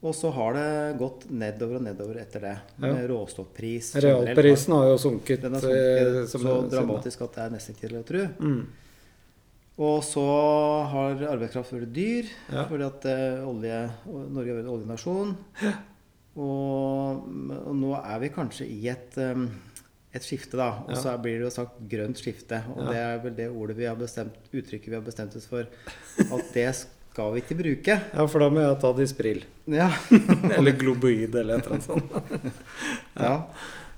Og 0.04 0.12
så 0.14 0.30
har 0.30 0.52
det 0.54 0.98
gått 1.00 1.24
nedover 1.30 1.76
og 1.78 1.82
nedover 1.86 2.18
etter 2.20 2.40
det. 2.40 2.54
Ja. 2.76 2.92
Med 2.92 3.06
råstoffpris. 3.10 3.94
Realprisen 4.04 4.74
har 4.76 4.90
jo 4.90 4.98
sunket, 5.00 5.40
Den 5.42 5.54
har 5.56 5.64
eh, 5.64 6.02
sunket 6.02 6.28
som 6.30 6.40
så 6.42 6.56
en- 6.62 6.68
dramatisk 6.70 7.22
at 7.22 7.34
det 7.34 7.42
er 7.46 7.50
nesten 7.56 7.74
ikke 7.74 7.88
til 7.88 7.96
å 7.98 8.04
tro. 8.04 8.26
Mm. 8.38 8.66
Og 9.78 10.02
så 10.04 10.22
har 10.92 11.24
arbeidskraft 11.32 11.72
vært 11.72 11.92
dyr, 11.92 12.28
Ja. 12.52 12.64
fordi 12.68 12.84
at 12.86 13.04
eh, 13.06 13.44
olje, 13.48 13.80
Norge 14.06 14.50
er 14.54 14.60
en 14.60 14.68
oljenasjon. 14.72 15.34
Og, 16.36 17.24
og 17.66 17.74
nå 17.76 17.94
er 17.96 18.18
vi 18.20 18.28
kanskje 18.34 18.66
i 18.68 18.88
et, 18.92 19.16
um, 19.16 19.46
et 20.12 20.24
skifte, 20.24 20.56
da. 20.60 20.70
Og 20.84 20.90
Ja. 20.94 21.00
så 21.00 21.14
blir 21.22 21.38
det 21.40 21.46
jo 21.48 21.50
sagt 21.54 21.80
grønt 21.88 22.20
skifte. 22.20 22.62
Og 22.76 22.84
Ja. 22.84 22.90
det 22.90 22.96
er 22.96 23.18
vel 23.24 23.34
det 23.36 23.48
ordet 23.50 23.76
vi 23.76 23.84
har 23.88 23.96
bestemt, 23.96 24.34
uttrykket 24.52 24.88
vi 24.88 24.94
har 24.94 25.02
bestemt 25.04 25.34
oss 25.36 25.46
for. 25.46 25.66
At 26.32 26.52
det 26.54 26.74
skal 26.74 26.90
vi 27.32 27.40
ikke 27.42 27.56
bruke. 27.58 27.94
Ja, 28.12 28.26
for 28.28 28.42
da 28.44 28.48
må 28.52 28.60
jeg 28.62 28.76
ta 28.82 28.90
Dispril. 28.98 29.40
Ja. 29.72 29.88
Eller 30.58 30.76
Globoid 30.78 31.34
eller 31.34 31.58
et 31.58 31.66
eller 31.66 31.78
annet 31.78 31.86
sånt. 31.88 32.56
ja. 33.26 33.34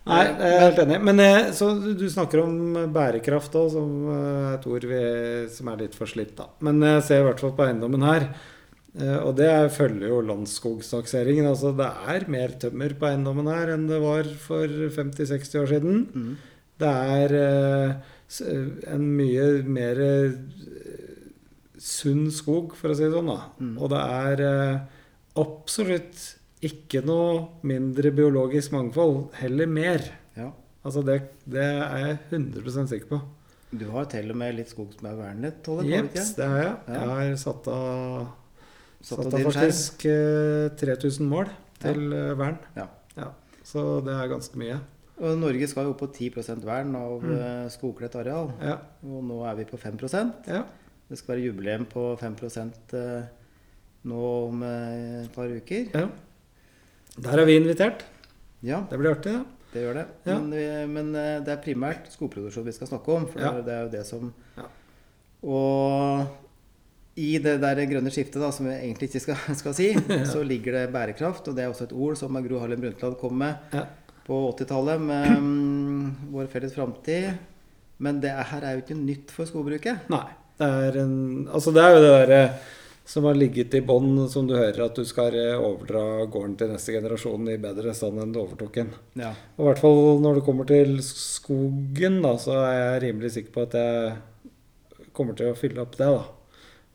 Nei, 0.09 0.21
jeg 0.25 0.53
er 0.57 0.63
helt 0.63 0.79
enig. 0.87 0.99
Men 1.05 1.21
eh, 1.21 1.49
så 1.53 1.67
du 1.85 2.07
snakker 2.09 2.41
om 2.45 2.55
bærekraft 2.95 3.57
òg, 3.61 3.67
som 3.75 3.91
eh, 4.15 4.53
et 4.55 4.69
ord 4.71 4.87
vi, 4.89 5.01
som 5.53 5.69
er 5.75 5.83
litt 5.83 5.99
forslitt, 5.99 6.31
da. 6.39 6.47
Men 6.65 6.79
jeg 6.87 7.03
ser 7.11 7.21
i 7.21 7.27
hvert 7.27 7.43
fall 7.45 7.53
på 7.59 7.67
eiendommen 7.67 8.07
her. 8.09 8.29
eh, 8.97 9.19
Og 9.27 9.35
det 9.37 9.51
er- 9.53 9.69
følger 9.75 10.09
jo 10.15 10.23
Landskogstakseringen. 10.31 11.45
Altså 11.51 11.75
det 11.77 11.91
er 12.15 12.25
mer 12.33 12.55
tømmer 12.63 12.95
på 12.97 13.11
eiendommen 13.11 13.51
her 13.53 13.75
enn 13.75 13.85
det 13.91 14.01
var 14.01 14.25
for 14.47 14.65
50-60 14.97 15.61
år 15.61 15.69
siden. 15.75 16.01
Mm. 16.15 16.33
Det 16.81 16.95
er 17.19 17.37
eh, 17.43 18.15
en 18.95 19.05
mye 19.19 19.51
mer 19.67 20.01
eh, 20.01 20.33
sunn 21.79 22.29
skog, 22.35 22.75
for 22.79 22.93
å 22.93 22.97
si 22.99 23.05
det 23.07 23.13
sånn. 23.15 23.31
da. 23.31 23.41
Mm. 23.63 23.75
Og 23.79 23.91
det 23.93 24.01
er 24.03 24.43
eh, 24.47 24.81
absolutt 25.39 26.25
ikke 26.67 27.05
noe 27.07 27.45
mindre 27.67 28.11
biologisk 28.15 28.73
mangfold, 28.75 29.29
heller 29.39 29.71
mer. 29.71 30.03
Ja. 30.39 30.51
Altså 30.87 31.03
det, 31.07 31.21
det 31.47 31.63
er 31.65 32.05
jeg 32.05 32.19
100 32.33 32.89
sikker 32.91 33.11
på. 33.13 33.21
Du 33.79 33.85
har 33.93 34.07
til 34.09 34.31
og 34.33 34.39
med 34.41 34.57
litt 34.57 34.71
skog 34.73 34.95
som 34.97 35.11
er 35.11 35.17
vernet? 35.19 35.67
Jeps, 35.85 36.35
det 36.39 36.47
har 36.49 36.63
jeg. 36.63 36.77
Ja. 36.89 37.01
Jeg 37.01 37.09
har 37.33 37.41
satt 37.45 37.67
av, 37.69 38.29
Satt 39.05 39.27
av 39.29 39.43
faktisk 39.47 40.07
eh, 40.11 40.71
3000 40.81 41.29
mål 41.31 41.51
til 41.79 42.09
ja. 42.11 42.31
vern. 42.39 42.57
Ja. 42.79 42.89
Så 43.69 44.01
det 44.01 44.15
er 44.17 44.31
ganske 44.31 44.57
mye. 44.59 44.79
Norge 45.19 45.67
skal 45.69 45.89
jo 45.89 45.93
opp 45.93 46.01
på 46.01 46.09
10% 46.15 46.65
vern 46.65 46.95
av 46.97 47.19
Mm. 47.23 47.33
eh, 47.37 47.69
skogkledt 47.75 48.15
areal. 48.17 48.53
Ja. 48.63 48.79
Og 49.05 49.25
nå 49.29 49.43
er 49.45 49.57
vi 49.59 49.65
på 49.69 49.77
5 49.77 49.99
ja. 50.47 50.63
Det 51.09 51.17
skal 51.19 51.35
være 51.37 51.45
jubileum 51.49 51.85
på 51.89 52.03
5 52.21 52.35
eh, 52.95 53.23
nå 54.09 54.23
om 54.49 54.63
eh, 54.63 55.23
et 55.25 55.33
par 55.35 55.49
uker. 55.49 55.89
ja. 55.95 56.09
Der 57.19 57.39
er 57.43 57.47
vi 57.49 57.57
invitert. 57.59 58.05
Ja, 58.63 58.85
Det 58.91 58.99
blir 58.99 59.11
artig, 59.11 59.33
Ja. 59.33 59.45
det 59.73 59.81
gjør 59.83 59.95
det. 59.95 60.07
Ja. 60.27 60.39
Men, 60.39 60.51
vi, 60.51 60.67
men 60.87 61.15
eh, 61.17 61.41
det 61.45 61.49
er 61.55 61.63
primært 61.65 62.07
skoproduksjon 62.13 62.65
vi 62.65 62.73
skal 62.77 62.87
snakke 62.93 63.09
om. 63.17 63.27
For 63.27 63.41
Ja. 63.41 63.53
det 63.61 63.73
er 63.75 63.83
jo 63.87 63.91
det 63.97 64.07
som 64.07 64.33
Ja. 64.57 64.69
Og 65.43 66.27
i 67.19 67.39
det 67.43 67.57
der 67.61 67.81
grønne 67.91 68.11
skiftet, 68.15 68.41
da, 68.43 68.51
som 68.55 68.67
vi 68.67 68.73
egentlig 68.77 69.09
ikke 69.11 69.21
skal, 69.21 69.37
skal 69.63 69.75
si, 69.75 69.89
så 70.33 70.43
ligger 70.47 70.73
det 70.73 70.93
bærekraft. 70.95 71.49
Og 71.49 71.57
det 71.57 71.65
er 71.65 71.69
også 71.73 71.89
et 71.89 71.93
ord 71.97 72.17
som 72.21 72.37
Gro 72.47 72.59
Harlem 72.61 72.81
Brundtland 72.81 73.19
kom 73.19 73.39
med 73.39 73.57
på 74.29 74.39
80-tallet 74.59 75.01
med 75.01 75.39
um, 75.39 76.17
Vår 76.35 76.47
felles 76.53 76.75
framtid. 76.77 77.33
Men 77.99 78.21
det 78.23 78.31
er, 78.31 78.45
her 78.53 78.63
er 78.63 78.77
jo 78.77 78.83
ikke 78.85 78.95
nytt 79.01 79.31
for 79.35 79.49
skogbruket. 79.49 80.05
Nei. 80.13 80.27
Det 80.59 80.67
er, 80.67 80.97
en, 81.05 81.15
altså 81.55 81.71
det 81.75 81.83
er 81.85 81.95
jo 81.95 82.03
det 82.03 82.11
derre 82.17 82.43
som 83.09 83.25
har 83.25 83.39
ligget 83.41 83.73
i 83.73 83.81
bånn, 83.89 84.27
som 84.29 84.45
du 84.45 84.53
hører, 84.59 84.83
at 84.85 84.99
du 84.99 85.05
skal 85.09 85.33
eh, 85.39 85.55
overdra 85.57 86.27
gården 86.29 86.57
til 86.61 86.69
neste 86.75 86.93
generasjon 86.93 87.47
i 87.49 87.55
bedre 87.63 87.95
stand 87.97 88.21
enn 88.21 88.35
du 88.35 88.43
overtok 88.43 88.75
den. 88.83 88.91
Ja. 89.17 89.31
Og 89.57 89.63
i 89.65 89.69
hvert 89.71 89.81
fall 89.81 90.01
når 90.21 90.41
det 90.41 90.43
kommer 90.45 90.69
til 90.69 90.99
skogen, 91.07 92.19
da, 92.27 92.35
så 92.43 92.59
er 92.67 92.75
jeg 92.77 92.99
rimelig 93.07 93.31
sikker 93.39 93.55
på 93.55 93.65
at 93.65 93.79
jeg 93.79 95.07
kommer 95.17 95.39
til 95.39 95.49
å 95.49 95.57
fylle 95.57 95.81
opp 95.87 95.97
det, 95.97 96.11
da. 96.19 96.27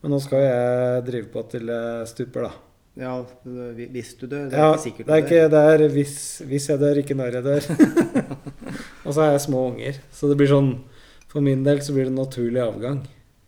Men 0.03 0.13
nå 0.13 0.19
skal 0.21 0.43
jeg 0.43 1.01
drive 1.07 1.31
på 1.33 1.45
til 1.55 1.73
jeg 1.73 2.11
stuper, 2.11 2.45
da. 2.45 2.53
ja, 3.07 3.15
hvis 3.95 4.13
du 4.19 4.27
dør. 4.27 4.45
Det 4.51 4.59
er 4.59 4.61
Ja, 4.67 4.69
ikke 4.75 4.83
sikkert 4.85 5.07
det 5.09 5.15
er, 5.17 5.25
ikke, 5.25 5.49
det 5.55 5.63
er 5.71 5.85
hvis, 5.97 6.15
hvis 6.51 6.69
jeg 6.69 6.83
dør, 6.83 7.01
ikke 7.01 7.17
når 7.17 7.39
jeg 7.39 7.47
dør. 7.49 7.71
og 9.07 9.09
så 9.15 9.25
er 9.25 9.33
jeg 9.33 9.45
små 9.47 9.65
unger. 9.71 9.97
Så 10.13 10.29
det 10.29 10.37
blir 10.37 10.51
sånn 10.51 10.73
For 11.31 11.41
min 11.41 11.63
del 11.65 11.81
så 11.81 11.95
blir 11.95 12.05
det 12.11 12.13
naturlig 12.19 12.61
avgang. 12.61 13.01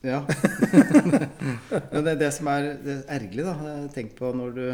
Ja. 0.06 0.20
Men 1.92 2.04
det 2.06 2.12
er 2.16 2.20
det 2.20 2.32
som 2.36 2.50
er 2.52 2.72
er 2.78 3.04
ergerlig, 3.18 3.46
da. 3.48 3.76
Tenk 3.96 4.16
på 4.20 4.32
når 4.36 4.56
du 4.56 4.66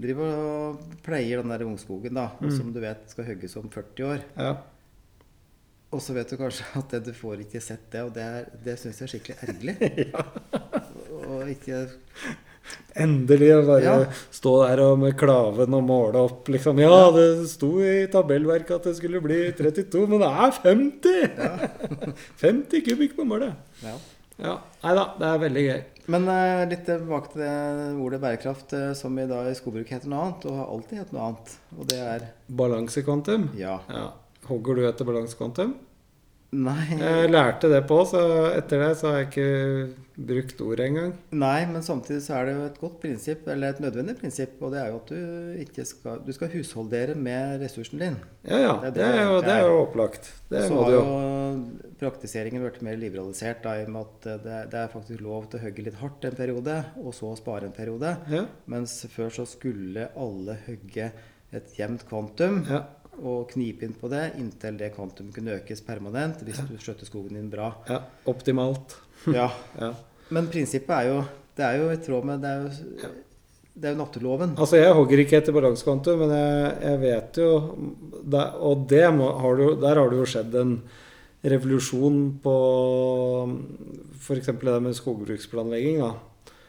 driver 0.00 0.34
og 0.40 0.84
pleier 1.04 1.42
den 1.42 1.52
der 1.52 1.66
ungskogen, 1.66 2.14
da, 2.16 2.28
Mm. 2.40 2.50
som 2.56 2.70
du 2.72 2.80
vet 2.80 3.02
skal 3.12 3.26
hogges 3.28 3.56
om 3.60 3.68
40 3.72 4.06
år. 4.14 4.22
Ja. 4.38 4.52
Og 5.92 6.00
så 6.00 6.14
vet 6.14 6.30
du 6.30 6.36
kanskje 6.38 6.64
at 6.80 6.92
det, 6.94 7.02
du 7.08 7.12
får 7.16 7.42
ikke 7.44 7.60
sett 7.60 7.88
det, 7.92 8.04
og 8.06 8.14
det, 8.14 8.22
er- 8.22 8.52
det 8.64 8.78
syns 8.80 9.00
jeg 9.02 9.08
er 9.08 9.12
skikkelig 9.16 9.36
ergerlig. 9.48 9.76
Og 11.30 11.48
ikke 11.50 11.82
Endelig 13.00 13.48
å 13.56 13.60
bare 13.66 13.82
Ja. 13.82 13.94
stå 14.34 14.50
der 14.68 14.80
og 14.84 14.98
med 15.00 15.16
klaven 15.18 15.74
og 15.74 15.82
måle 15.88 16.20
opp, 16.28 16.46
liksom. 16.52 16.78
Ja, 16.78 17.10
det 17.14 17.48
sto 17.50 17.70
i 17.82 18.04
tabellverket 18.12 18.76
at 18.76 18.84
det 18.86 18.92
skulle 18.98 19.20
bli 19.24 19.38
32, 19.58 20.04
men 20.10 20.20
det 20.22 20.28
er 20.30 20.52
50! 20.62 22.14
50 22.42 22.84
kubikk 22.86 23.16
på 23.16 23.26
målet. 23.26 23.56
Ja. 23.82 23.96
Ja. 24.40 24.56
Nei 24.82 24.94
da, 24.96 25.04
det 25.20 25.28
er 25.28 25.42
veldig 25.44 25.64
gøy. 25.66 25.80
Men 26.10 26.24
uh, 26.26 26.62
litt 26.70 26.86
tilbake 26.88 27.30
til 27.34 27.42
det 27.44 27.50
ordet 28.02 28.20
bærekraft, 28.22 28.72
uh, 28.74 28.90
som 28.98 29.18
i 29.20 29.28
dag 29.30 29.50
i 29.50 29.54
skogbruket 29.58 29.98
heter 29.98 30.10
noe 30.10 30.24
annet, 30.26 30.46
og 30.48 30.56
har 30.58 30.72
alltid 30.74 31.02
hett 31.02 31.12
noe 31.14 31.28
annet. 31.28 31.52
Og 31.76 31.86
det 31.92 32.00
er 32.00 32.26
Balansekvantum. 32.62 33.50
ja. 33.60 33.78
Ja. 33.92 34.08
Hogger 34.48 34.74
du 34.80 34.86
etter 34.88 35.06
balansekvantum? 35.06 35.76
Nei. 36.50 36.96
Jeg 36.98 37.30
lærte 37.30 37.68
det 37.70 37.84
på, 37.86 38.00
så 38.10 38.20
etter 38.56 38.80
det 38.82 38.94
så 38.98 39.12
har 39.12 39.20
jeg 39.20 39.28
ikke 39.30 39.50
brukt 40.20 40.58
ordet 40.64 40.88
engang. 40.90 41.12
Nei, 41.30 41.60
men 41.70 41.84
samtidig 41.86 42.24
så 42.24 42.34
er 42.40 42.48
det 42.48 42.54
jo 42.56 42.64
et 42.66 42.80
godt 42.82 42.96
prinsipp, 43.04 43.46
eller 43.48 43.70
et 43.70 43.82
nødvendig 43.84 44.16
prinsipp, 44.18 44.56
og 44.58 44.74
det 44.74 44.80
er 44.82 44.90
jo 44.90 44.98
at 44.98 45.12
du 45.12 45.62
ikke 45.62 45.86
skal 45.88 46.18
Du 46.26 46.32
skal 46.34 46.50
husholdere 46.56 47.14
med 47.14 47.62
ressursen 47.62 48.02
din. 48.02 48.18
Ja 48.42 48.58
ja, 48.64 48.74
Det 48.82 48.90
er 48.90 48.96
det 48.98 49.00
det 49.00 49.22
er 49.22 49.22
jo, 49.30 49.38
det 49.46 49.54
er 49.54 49.64
jo 49.68 49.78
opplagt. 49.84 50.32
Det 50.50 50.66
så 50.66 50.74
må 50.74 50.84
du 50.88 50.94
jo 50.96 51.00
jo. 51.06 51.64
praktiseringen 52.02 52.66
blitt 52.66 52.82
mer 52.82 52.98
liberalisert 52.98 53.62
da, 53.64 53.78
i 53.78 53.86
og 53.86 53.94
med 53.94 54.10
at 54.10 54.30
det, 54.44 54.60
det 54.74 54.82
er 54.82 54.94
faktisk 54.94 55.22
lov 55.24 55.50
til 55.50 55.60
å 55.60 55.64
hogge 55.68 55.86
litt 55.86 56.00
hardt 56.02 56.26
en 56.28 56.38
periode, 56.42 56.78
og 56.98 57.14
så 57.14 57.34
spare 57.38 57.70
en 57.70 57.76
periode. 57.76 58.16
Ja, 58.32 58.46
Mens 58.70 59.04
før 59.14 59.30
så 59.38 59.46
skulle 59.48 60.10
alle 60.18 60.58
hogge 60.66 61.12
et 61.50 61.72
jevnt 61.78 62.04
kvantum 62.06 62.60
ja, 62.68 62.84
og 63.22 63.50
knipe 63.52 63.84
inn 63.86 63.94
på 63.96 64.08
det 64.12 64.32
inntil 64.40 64.76
det 64.80 64.92
kvantum 64.94 65.30
kunne 65.34 65.58
økes 65.58 65.82
permanent 65.86 66.40
hvis 66.46 66.60
du 66.68 66.76
skjøtter 66.80 67.08
skogen 67.08 67.36
din 67.38 67.50
bra. 67.52 67.72
ja. 67.88 68.02
Optimalt. 68.30 68.96
Ja, 69.36 69.50
Ja. 69.78 69.92
Men 70.30 70.46
prinsippet 70.48 70.94
er 70.94 71.08
jo 71.10 71.18
Det 71.56 71.64
er 71.66 71.76
jo 71.76 71.90
i 71.92 71.98
tråd 72.00 72.24
med 72.24 72.40
Det 72.40 72.48
er 72.48 72.62
jo, 72.62 73.10
det 73.74 73.88
er 73.88 73.92
jo 73.92 73.98
naturloven. 73.98 74.54
Altså, 74.56 74.76
jeg 74.78 74.94
hogger 74.94 75.20
ikke 75.20 75.36
etter 75.40 75.52
balansekvantum, 75.52 76.22
men 76.22 76.30
jeg, 76.36 76.72
jeg 76.86 77.00
vet 77.02 77.40
jo 77.42 77.50
det, 78.24 78.44
Og 78.60 78.86
det 78.88 79.04
har 79.10 79.56
du, 79.60 79.66
der 79.82 80.00
har 80.00 80.10
det 80.10 80.18
jo 80.22 80.28
skjedd 80.28 80.56
en 80.60 80.74
revolusjon 81.44 82.18
på 82.44 82.54
f.eks. 84.20 84.50
det 84.60 84.82
med 84.82 84.96
skogbruksplanlegging. 84.96 86.00
da. 86.00 86.12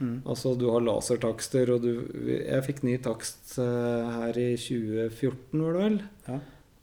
Mm. 0.02 0.16
Altså 0.26 0.56
du 0.58 0.66
har 0.74 0.82
lasertakster, 0.82 1.70
og 1.76 1.84
du 1.86 1.92
Jeg 2.26 2.64
fikk 2.66 2.80
ny 2.88 2.96
takst 3.06 3.54
eh, 3.62 4.08
her 4.18 4.40
i 4.42 4.50
2014, 4.58 5.62
var 5.62 5.78
det 5.78 5.84
vel? 5.86 6.00
Ja. 6.28 6.40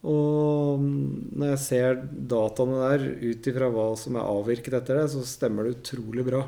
Og 0.09 0.79
mm, 0.79 1.35
når 1.41 1.49
jeg 1.51 1.61
ser 1.65 1.97
dataene 2.31 2.79
der 2.85 3.07
ut 3.33 3.49
ifra 3.51 3.69
hva 3.75 3.89
som 3.99 4.15
er 4.21 4.29
avvirket 4.31 4.77
etter 4.79 5.01
det, 5.03 5.09
så 5.11 5.25
stemmer 5.27 5.67
det 5.67 5.81
utrolig 5.81 6.23
bra. 6.29 6.45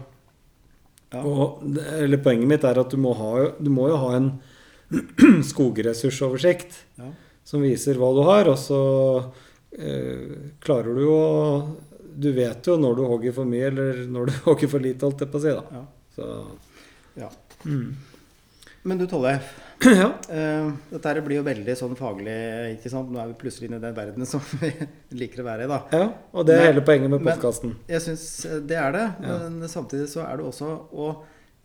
Ja. 1.11 1.25
Og, 1.27 1.65
eller 1.99 2.23
poenget 2.23 2.47
mitt 2.53 2.65
er 2.69 2.79
at 2.79 2.93
du 2.95 3.01
må, 3.03 3.11
ha, 3.19 3.33
du 3.59 3.71
må 3.75 3.89
jo 3.91 3.99
ha 3.99 4.13
en 4.21 4.31
skogressursoversikt 5.51 6.79
Ja. 7.01 7.11
som 7.45 7.63
viser 7.67 7.99
hva 7.99 8.11
du 8.15 8.23
har, 8.27 8.49
og 8.51 8.59
så 8.59 8.79
eh, 9.75 10.53
klarer 10.63 10.95
du 10.95 11.03
jo 11.07 11.19
Du 12.21 12.31
vet 12.37 12.67
jo 12.67 12.75
når 12.79 12.97
du 12.99 13.03
hogger 13.07 13.33
for 13.35 13.49
mye, 13.49 13.67
eller 13.71 14.05
når 14.11 14.27
du 14.31 14.33
hogger 14.49 14.69
for 14.71 14.83
lite, 14.83 15.07
alt 15.07 15.19
det 15.23 15.31
på 15.31 15.39
å 15.39 15.43
si. 15.45 15.53
da. 15.57 15.65
Ja. 15.81 15.85
Så, 16.21 16.31
Ja. 17.25 17.31
mm. 17.65 17.97
Men 18.83 18.97
du 18.97 19.05
Tollef, 19.09 19.49
ja. 19.85 20.07
uh, 20.31 20.69
dette 20.89 21.11
her 21.11 21.19
blir 21.25 21.37
jo 21.41 21.43
veldig 21.45 21.75
sånn 21.77 21.97
faglig, 21.99 22.33
ikke 22.79 22.89
sant? 22.93 23.11
Nå 23.13 23.19
er 23.21 23.27
vi 23.29 23.35
plutselig 23.43 23.69
inne 23.69 23.77
i 23.77 23.83
den 23.83 23.97
verdenen 23.97 24.29
som 24.29 24.41
vi 24.61 24.71
liker 25.21 25.43
å 25.43 25.49
være 25.51 25.67
i, 25.67 25.69
da. 25.69 25.81
ja. 25.93 26.07
Og 26.33 26.47
det 26.49 26.55
er 26.57 26.63
Men- 26.63 26.71
hele 26.73 26.85
poenget 26.89 27.13
med 27.13 27.25
podkasten. 27.27 27.75
Jeg 27.93 28.01
syns 28.07 28.25
det 28.69 28.79
er 28.81 28.93
det, 28.97 29.05
Ja. 29.27 29.37
men 29.49 29.69
samtidig 29.69 30.09
så 30.13 30.25
er 30.25 30.41
det 30.41 30.47
også 30.49 30.71
å 30.97 31.11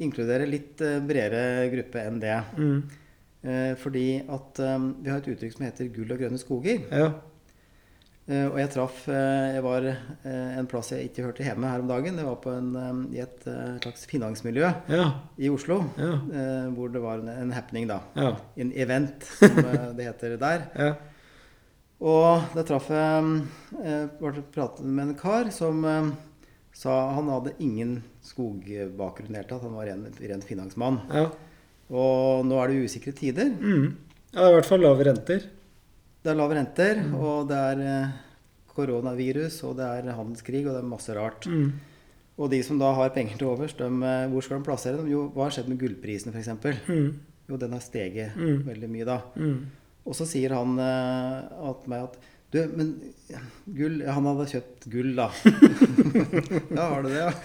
inkludere 0.03 0.43
litt 0.49 0.81
eh, 0.83 0.97
bredere 1.07 1.69
gruppe 1.71 2.01
enn 2.03 2.19
det. 2.19 2.35
Mm. 2.59 2.81
Uh, 3.45 3.73
fordi 3.79 4.07
at 4.27 4.59
um, 4.75 4.89
vi 5.05 5.11
har 5.13 5.21
et 5.21 5.27
uttrykk 5.31 5.53
som 5.55 5.63
heter 5.69 5.87
'gull 5.93 6.11
og 6.11 6.19
grønne 6.19 6.39
skoger'. 6.41 6.81
Ja. 6.91 7.13
Eh, 8.25 8.47
og 8.49 8.55
jeg 8.57 8.71
traff 8.73 9.03
eh, 9.13 9.53
Jeg 9.53 9.61
var 9.61 9.83
eh, 9.85 10.53
en 10.57 10.65
plass 10.65 10.87
jeg 10.95 11.11
ikke 11.11 11.27
hørte 11.27 11.43
hjemme 11.45 11.69
her 11.69 11.83
om 11.83 11.89
dagen. 11.91 12.15
Det 12.17 12.25
var 12.25 12.39
på 12.41 12.53
en, 12.57 12.71
i 13.13 13.19
et 13.21 13.43
slags 13.83 14.07
finansmiljø 14.09 14.69
Ja. 14.89 15.03
i 15.37 15.49
Oslo. 15.53 15.83
Ja. 15.99 16.15
hvor 16.73 16.89
det 16.93 17.03
var 17.03 17.21
en, 17.21 17.29
en 17.29 17.51
happening, 17.53 17.85
da. 17.91 17.99
Ja. 18.17 18.31
En 18.57 18.71
event, 18.73 19.27
som 19.39 19.59
det 19.97 20.07
heter 20.09 20.37
der. 20.41 20.65
ja. 20.75 20.93
Og 22.05 22.41
da 22.51 22.63
traff 22.67 22.89
jeg 22.91 23.27
jeg 23.79 24.09
pratet 24.51 24.83
med 24.83 25.05
en 25.05 25.13
kar 25.15 25.47
som 25.55 25.79
sa 26.75 26.95
han 27.15 27.29
hadde 27.31 27.53
ingen 27.63 27.93
skogbakgrunn 28.21 29.29
i 29.29 29.31
det 29.31 29.39
hele 29.39 29.47
tatt. 29.53 29.63
Han 29.63 29.77
var 29.77 29.87
ren, 29.87 30.03
ren 30.19 30.43
finansmann. 30.43 30.99
ja. 31.13 31.29
Og 31.93 32.41
nå 32.49 32.57
er 32.63 32.71
det 32.73 32.87
usikre 32.89 33.13
tider. 33.15 33.51
Mm. 33.61 33.91
ja. 34.33 34.49
I 34.49 34.53
hvert 34.57 34.65
fall 34.67 34.81
lave 34.83 35.05
renter. 35.07 35.43
Det 36.25 36.31
er 36.33 36.37
lave 36.39 36.55
renter, 36.57 37.01
Mm. 37.05 37.11
og 37.21 37.47
det 37.51 37.57
er 37.61 37.81
eh, 37.85 38.13
koronavirus, 38.75 39.59
og 39.69 39.75
det 39.77 39.85
er 39.85 40.09
handelskrig, 40.17 40.63
og 40.65 40.73
det 40.73 40.81
er 40.81 40.89
masse 40.89 41.13
rart. 41.15 41.45
Mm. 41.47 41.69
Og 42.41 42.49
de 42.51 42.59
som 42.65 42.79
da 42.81 42.89
har 42.97 43.13
penger 43.15 43.37
til 43.39 43.47
overs, 43.53 43.75
de, 43.77 43.85
eh, 43.85 44.25
hvor 44.33 44.43
skal 44.43 44.57
de 44.59 44.65
plassere 44.67 44.97
dem? 44.97 45.07
Jo, 45.13 45.27
hva 45.35 45.45
har 45.47 45.53
skjedd 45.55 45.69
med 45.71 45.79
gullprisen 45.79 46.33
f.eks.? 46.33 46.49
Mm. 46.89 47.11
Jo, 47.49 47.57
den 47.61 47.71
har 47.77 47.83
steget 47.85 48.33
Mm. 48.35 48.63
veldig 48.65 48.89
mye 48.89 49.05
da. 49.05 49.19
Mm. 49.37 49.67
Og 50.05 50.13
så 50.17 50.25
sier 50.27 50.49
han 50.57 50.79
eh, 50.79 51.69
at 51.69 51.87
meg 51.87 52.03
at 52.09 52.17
Du, 52.53 52.59
men 52.77 52.91
gull 53.75 54.03
Han 54.05 54.23
hadde 54.29 54.45
kjøpt 54.47 54.85
gull, 54.93 55.15
da. 55.17 55.25
ja, 56.77 56.85
har 56.93 57.01
du 57.03 57.09
det, 57.09 57.17
ja? 57.17 57.31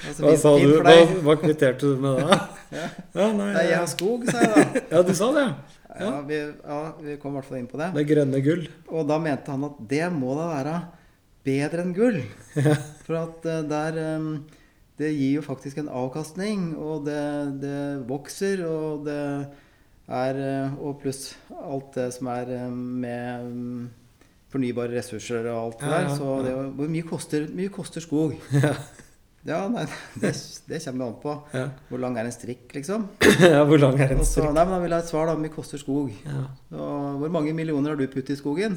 Altså, 0.00 0.22
Hva 0.24 0.32
sa 0.40 0.50
du? 0.58 0.70
Hva, 0.80 0.94
hva 1.26 1.34
kvitterte 1.40 1.80
du 1.94 2.00
med 2.00 2.18
da? 2.24 2.38
Ja. 2.72 2.86
Ja, 3.14 3.26
nei, 3.36 3.48
Nei, 3.54 3.64
jeg 3.70 3.76
har 3.78 3.86
skog, 3.90 4.22
sa 4.30 4.38
jeg 4.40 4.50
da. 4.54 4.82
ja, 4.94 5.02
du 5.02 5.12
sa 5.18 5.28
det, 5.36 5.44
ja. 5.98 6.10
Vi, 6.26 6.38
ja, 6.38 6.80
vi 7.00 7.16
kom 7.20 7.34
i 7.34 7.38
hvert 7.40 7.48
fall 7.48 7.60
inn 7.60 7.68
på 7.70 7.80
det. 7.80 7.90
Det 7.96 8.06
grønne 8.08 8.40
gull. 8.44 8.64
Og 8.92 9.06
da 9.08 9.18
mente 9.22 9.54
han 9.54 9.66
at 9.66 9.78
det 9.90 10.06
må 10.14 10.36
da 10.38 10.48
være 10.52 10.74
bedre 11.46 11.84
enn 11.84 11.94
gull. 11.96 12.20
For 13.06 13.18
at 13.20 13.46
eh, 13.48 13.62
der 13.70 14.00
eh, 14.00 14.30
Det 15.00 15.10
gir 15.14 15.38
jo 15.38 15.42
faktisk 15.46 15.78
en 15.80 15.88
avkastning, 15.88 16.74
og 16.76 17.06
det, 17.06 17.22
det 17.62 17.82
vokser, 18.08 18.60
og 18.68 19.06
det 19.06 19.20
er 20.10 20.40
eh, 20.44 20.74
Og 20.82 20.98
pluss 21.00 21.30
alt 21.56 21.94
det 21.96 22.10
som 22.16 22.28
er 22.32 22.54
eh, 22.58 22.66
med 22.70 23.50
mm, 23.50 23.84
fornybare 24.52 24.98
ressurser 24.98 25.46
og 25.52 25.60
alt 25.64 25.84
det 25.84 25.92
der. 25.94 26.10
Så 26.16 26.40
det, 26.46 26.56
hvor 26.76 26.90
mye 26.90 27.06
koster, 27.06 27.46
mye 27.54 27.72
koster 27.72 28.04
skog? 28.04 28.36
Ja. 29.48 29.62
Nei, 29.72 29.86
det, 30.22 30.32
det 30.68 30.80
kommer 30.84 31.06
an 31.08 31.16
på. 31.22 31.34
Ja. 31.56 31.66
Hvor 31.88 32.02
lang 32.02 32.18
er 32.20 32.28
en 32.28 32.34
strikk, 32.34 32.66
liksom? 32.76 33.06
ja, 33.54 33.62
hvor 33.68 33.80
lang 33.80 33.96
er 33.96 34.12
en 34.14 34.20
strikk? 34.24 34.48
så, 34.48 34.52
nei, 34.52 34.64
men 34.66 34.74
Da 34.76 34.80
vil 34.82 34.92
jeg 34.92 34.98
ha 34.98 35.06
et 35.06 35.12
svar, 35.12 35.30
da. 35.30 35.36
Hvor 35.36 35.44
mye 35.46 35.54
koster 35.54 35.80
skog? 35.80 36.12
Ja. 36.26 36.44
Og 36.76 37.24
hvor 37.24 37.34
mange 37.38 37.54
millioner 37.56 37.94
har 37.94 38.00
du 38.00 38.06
puttet 38.10 38.34
i 38.36 38.40
skogen? 38.40 38.76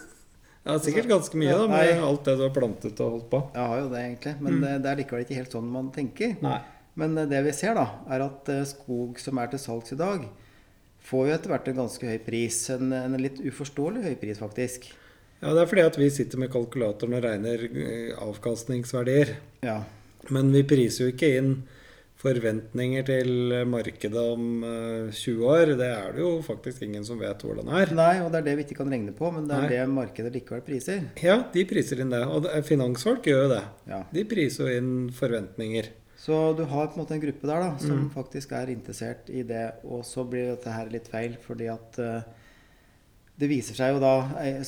ja, 0.66 0.76
sikkert 0.84 1.08
ganske 1.10 1.40
mye, 1.40 1.56
da, 1.56 1.66
med 1.70 1.88
Nei. 1.88 2.04
alt 2.10 2.28
det 2.28 2.36
du 2.40 2.44
har 2.46 2.54
plantet 2.56 3.00
og 3.04 3.18
holdt 3.18 3.28
på. 3.32 3.42
Jeg 3.56 3.72
har 3.72 3.82
jo 3.82 3.90
det, 3.94 4.04
egentlig. 4.10 4.36
Men 4.44 4.62
det, 4.64 4.72
det 4.84 4.92
er 4.92 5.00
likevel 5.02 5.26
ikke 5.26 5.40
helt 5.40 5.56
sånn 5.56 5.72
man 5.72 5.90
tenker. 5.94 6.36
Nei. 6.44 6.60
Men 7.00 7.16
eh, 7.18 7.28
det 7.30 7.40
vi 7.48 7.54
ser, 7.56 7.78
da, 7.78 7.86
er 8.12 8.26
at 8.28 8.50
eh, 8.52 8.66
skog 8.68 9.18
som 9.22 9.40
er 9.42 9.52
til 9.52 9.62
salgs 9.62 9.94
i 9.96 9.98
dag, 9.98 10.26
får 11.04 11.26
jo 11.28 11.34
etter 11.36 11.52
hvert 11.52 11.66
en 11.72 11.80
ganske 11.82 12.12
høy 12.12 12.20
pris. 12.24 12.60
En, 12.76 12.92
en 12.96 13.16
litt 13.20 13.40
uforståelig 13.44 14.04
høy 14.06 14.14
pris, 14.20 14.40
faktisk. 14.40 14.86
Ja, 15.44 15.52
det 15.52 15.60
er 15.66 15.68
fordi 15.68 15.84
at 15.84 15.98
vi 16.00 16.08
sitter 16.10 16.40
med 16.40 16.48
kalkulatoren 16.54 17.18
og 17.18 17.24
regner 17.26 17.64
eh, 17.68 18.14
avkastningsverdier. 18.24 19.34
Ja. 19.66 19.82
Men 20.32 20.48
vi 20.54 20.62
priser 20.64 21.04
jo 21.04 21.12
ikke 21.12 21.34
inn 21.36 21.50
forventninger 22.24 23.04
til 23.04 23.30
markedet 23.68 24.16
om 24.32 24.62
eh, 24.64 25.10
20 25.12 25.42
år. 25.50 25.72
Det 25.76 25.88
er 25.90 26.14
det 26.16 26.22
jo 26.24 26.30
faktisk 26.46 26.84
ingen 26.86 27.04
som 27.04 27.18
vet 27.20 27.42
hvordan 27.44 27.68
det 27.68 27.82
er. 27.82 27.92
Nei, 27.98 28.12
og 28.24 28.30
det 28.32 28.40
er 28.40 28.46
det 28.48 28.54
vi 28.60 28.64
ikke 28.68 28.78
kan 28.80 28.92
regne 28.94 29.12
på, 29.16 29.28
men 29.34 29.48
det 29.50 29.58
er 29.58 29.66
Nei. 29.66 29.72
det 29.74 29.82
markedet 29.92 30.32
likevel 30.38 30.62
priser. 30.64 31.02
Ja, 31.20 31.36
de 31.52 31.66
priser 31.68 32.00
inn 32.00 32.14
det. 32.14 32.22
Og 32.24 32.48
finansfolk 32.64 33.28
gjør 33.28 33.42
jo 33.44 33.50
det. 33.52 33.60
Ja. 33.90 34.00
De 34.14 34.24
priser 34.30 34.70
jo 34.70 34.78
inn 34.80 34.94
forventninger. 35.12 35.90
Så 36.24 36.38
du 36.56 36.62
har 36.70 36.86
på 36.88 36.96
en 36.96 37.02
måte 37.02 37.12
en 37.18 37.20
gruppe 37.20 37.44
der 37.50 37.60
da, 37.66 37.74
som 37.82 37.98
Mm. 38.06 38.10
faktisk 38.14 38.52
er 38.56 38.70
interessert 38.72 39.28
i 39.28 39.42
det, 39.44 39.66
og 39.84 40.06
så 40.08 40.24
blir 40.24 40.54
dette 40.54 40.72
her 40.72 40.88
litt 40.88 41.10
feil, 41.12 41.34
fordi 41.44 41.66
at 41.68 41.98
eh, 42.00 42.22
det 43.38 43.48
viser 43.50 43.74
seg 43.74 43.94
jo 43.94 44.00
da 44.00 44.12
eh, 44.40 44.60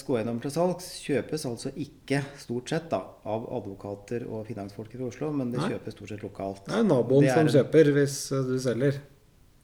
til 0.42 0.50
salgs 0.50 0.88
kjøpes 1.06 1.44
altså 1.46 1.70
ikke 1.76 2.22
stort 2.38 2.68
sett 2.68 2.88
da, 2.90 2.98
av 3.24 3.44
advokater 3.60 4.26
og 4.28 4.46
finansfolk 4.48 4.94
i 4.94 4.98
Oslo, 5.06 5.30
men 5.32 5.52
det 5.52 5.60
Nei. 5.60 5.68
kjøpes 5.70 5.92
stort 5.94 6.08
sett 6.08 6.22
lokalt. 6.26 6.64
Det 6.66 6.74
er 6.74 6.82
naboen 6.88 7.28
som 7.30 7.46
en- 7.46 7.52
kjøper 7.54 7.92
hvis 7.94 8.32
eh, 8.32 8.42
du 8.42 8.58
selger. 8.58 8.98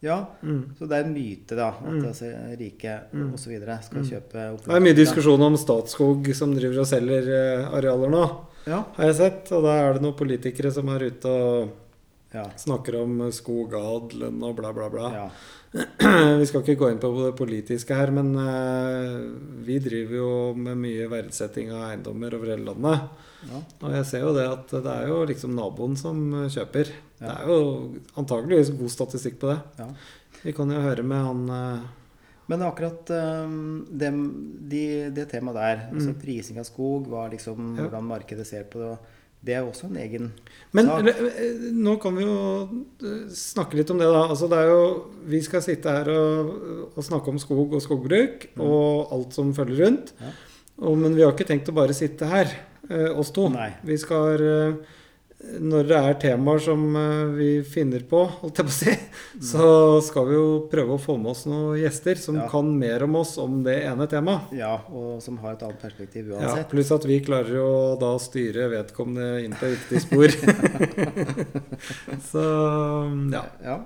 Ja, 0.02 0.26
Mm. 0.42 0.74
så 0.78 0.88
det 0.88 0.96
er 0.98 1.04
en 1.04 1.14
myte 1.14 1.54
da, 1.54 1.68
at 1.68 1.82
Mm. 1.84 2.04
altså, 2.06 2.26
rike 2.58 3.00
Mm. 3.12 3.32
videre 3.46 3.82
skal 3.82 4.02
Mm. 4.02 4.08
kjøpe 4.10 4.52
opp. 4.54 4.64
Det 4.64 4.74
er 4.74 4.80
mye 4.80 4.94
diskusjon 4.94 5.40
om 5.40 5.54
Statskog 5.56 6.34
som 6.34 6.54
driver 6.54 6.80
og 6.80 6.86
selger 6.86 7.28
eh, 7.28 7.68
arealer 7.70 8.10
nå, 8.10 8.24
Ja, 8.66 8.82
har 8.94 9.04
jeg 9.06 9.14
sett. 9.16 9.52
Og 9.52 9.62
da 9.64 9.68
er 9.88 9.92
det 9.94 10.02
noen 10.02 10.14
politikere 10.16 10.72
som 10.72 10.88
er 10.88 11.00
ute 11.10 11.24
og 11.26 11.70
ja, 12.32 12.44
snakker 12.56 12.96
om 13.02 13.18
skogadelen 13.32 14.42
og 14.44 14.56
bla, 14.60 14.72
bla, 14.76 14.88
bla. 14.92 15.10
ja. 15.14 15.26
Vi 16.40 16.44
skal 16.48 16.60
ikke 16.60 16.76
gå 16.82 16.88
inn 16.92 16.98
på 17.00 17.10
det 17.16 17.30
politiske 17.38 17.96
her, 17.96 18.10
men 18.12 18.34
eh, 18.36 19.14
vi 19.64 19.78
driver 19.80 20.16
jo 20.18 20.32
med 20.52 20.76
mye 20.82 21.06
verdsetting 21.08 21.70
av 21.72 21.86
eiendommer 21.86 22.34
over 22.36 22.50
hele 22.52 22.66
landet. 22.66 23.06
ja. 23.48 23.60
Og 23.80 23.94
jeg 23.96 24.04
ser 24.10 24.26
jo 24.26 24.34
det 24.36 24.44
at 24.52 24.74
det 24.74 24.92
er 24.92 25.08
jo 25.08 25.22
liksom 25.30 25.54
naboen 25.56 25.96
som 25.96 26.20
eh, 26.42 26.50
kjøper. 26.52 26.92
Det 27.22 27.30
er 27.30 27.48
jo 27.48 27.56
antageligvis 28.20 28.74
god 28.76 28.92
statistikk 28.98 29.40
på 29.40 29.52
det. 29.54 29.58
ja. 29.80 29.88
Vi 30.42 30.52
kan 30.52 30.68
jo 30.74 30.80
høre 30.82 31.04
med 31.06 31.22
han 31.22 31.42
eh, 31.56 31.82
Men 32.50 32.62
akkurat 32.66 33.08
um, 33.46 33.86
det, 33.88 34.08
de, 34.72 34.80
det 35.14 35.28
temaet 35.30 35.56
der, 35.56 35.82
altså 35.92 36.10
Mm. 36.12 36.20
prising 36.20 36.58
av 36.60 36.66
skog, 36.68 37.06
liksom, 37.32 37.76
hvordan 37.78 38.04
markedet 38.04 38.44
ser 38.48 38.64
på 38.68 38.82
det, 38.82 38.96
det 39.42 39.54
er 39.58 39.64
også 39.66 39.88
en 39.90 39.96
egen 39.98 40.28
Men 40.72 40.86
sak. 40.86 41.02
Men 41.02 41.80
nå 41.82 41.96
kan 42.02 42.14
vi 42.16 42.22
jo 42.24 42.36
eh, 43.02 43.24
snakke 43.34 43.76
litt 43.80 43.90
om 43.90 43.98
det, 43.98 44.06
da. 44.06 44.22
Altså, 44.30 44.46
det 44.52 44.58
er 44.62 44.68
jo, 44.70 44.84
vi 45.26 45.40
skal 45.42 45.64
sitte 45.64 45.90
her 45.90 46.10
og, 46.14 46.52
og 46.94 47.02
snakke 47.04 47.32
om 47.34 47.40
skog 47.42 47.74
og 47.74 47.82
skogbruk 47.82 48.48
Mm. 48.54 48.62
og 48.66 49.12
alt 49.16 49.34
som 49.34 49.50
følger 49.56 49.84
rundt. 49.86 50.14
Ja. 50.20 50.30
Og, 50.82 50.96
men 50.98 51.14
vi 51.16 51.22
har 51.24 51.32
ikke 51.34 51.46
tenkt 51.50 51.68
å 51.70 51.74
bare 51.76 51.94
sitte 51.94 52.26
her, 52.30 52.50
eh, 52.88 53.10
oss 53.18 53.30
to. 53.34 53.48
Nei. 53.52 53.70
Vi 53.86 53.96
skal 54.00 54.42
eh, 54.46 54.74
Når 55.42 55.88
det 55.90 55.96
er 55.98 56.14
temaer 56.22 56.60
som 56.62 56.82
eh, 56.96 57.30
vi 57.34 57.46
finner 57.66 58.04
på, 58.08 58.20
holdt 58.40 58.60
jeg 58.60 58.66
på 58.68 58.72
å 58.72 58.76
si, 58.76 58.92
så 59.50 59.66
skal 60.06 60.28
vi 60.28 60.36
jo 60.36 60.44
prøve 60.70 60.94
å 60.94 61.00
få 61.02 61.16
med 61.18 61.32
oss 61.34 61.42
noen 61.50 61.80
gjester 61.80 62.20
som 62.22 62.38
Ja. 62.38 62.46
kan 62.48 62.70
mer 62.78 63.02
om 63.04 63.16
oss 63.18 63.34
om 63.42 63.58
det 63.66 63.74
ene 63.88 64.06
temaet. 64.08 64.52
Ja, 64.56 64.76
og 64.88 65.18
som 65.24 65.40
har 65.42 65.56
et 65.56 65.64
annet 65.66 65.82
perspektiv 65.82 66.30
uansett. 66.30 66.62
Ja, 66.62 66.68
pluss 66.70 66.92
at 66.94 67.04
vi 67.10 67.18
klarer 67.26 67.52
jo 67.58 67.66
da 68.00 68.12
å 68.14 68.22
styre 68.22 68.68
vedkommende 68.70 69.42
inn 69.44 69.56
på 69.58 69.72
riktig 69.74 70.04
spor. 70.06 70.30
så 72.30 72.46
ja. 73.34 73.42
Ja, 73.66 73.76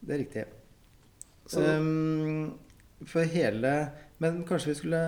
det 0.00 0.16
er 0.16 0.22
riktig. 0.24 0.46
Um, 1.56 2.52
for 3.10 3.26
hele 3.26 3.72
Men 4.22 4.44
kanskje 4.46 4.70
vi 4.70 4.78
skulle 4.78 5.00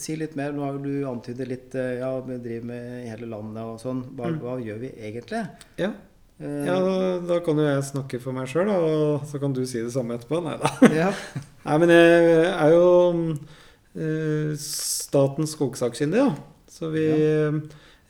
si 0.00 0.16
litt 0.18 0.36
mer. 0.38 0.52
Nå 0.56 0.64
har 0.66 0.76
du 0.82 0.92
antydet 1.08 1.48
litt 1.48 1.74
eh, 1.78 1.98
Ja, 2.00 2.12
vi 2.26 2.36
driver 2.42 2.68
med 2.72 2.92
i 3.04 3.08
hele 3.10 3.28
landet 3.30 3.62
og 3.64 3.80
sånn. 3.82 4.02
Hva, 4.16 4.30
Mm. 4.30 4.38
hva 4.42 4.58
gjør 4.62 4.78
vi 4.84 4.92
egentlig? 4.96 5.42
ja. 5.82 5.92
Eh, 6.36 6.66
ja, 6.68 6.74
da, 6.84 6.96
da 7.24 7.38
kan 7.40 7.56
jo 7.56 7.64
jeg 7.64 7.84
snakke 7.88 8.18
for 8.20 8.36
meg 8.36 8.50
sjøl, 8.50 8.68
og 8.68 9.22
så 9.24 9.38
kan 9.40 9.54
du 9.56 9.62
si 9.64 9.80
det 9.80 9.94
samme 9.94 10.18
etterpå. 10.18 10.42
Nei 10.44 10.58
da. 10.60 10.68
ja. 11.02 11.08
Nei, 11.64 11.78
men 11.80 11.92
jeg 11.94 12.34
er 12.52 12.74
jo 12.74 12.90
uh, 13.96 14.52
statens 14.60 15.54
skogsakkyndige, 15.56 16.26
da. 16.28 16.36
Så 16.68 16.90
vi 16.92 17.06
ja. 17.08 17.48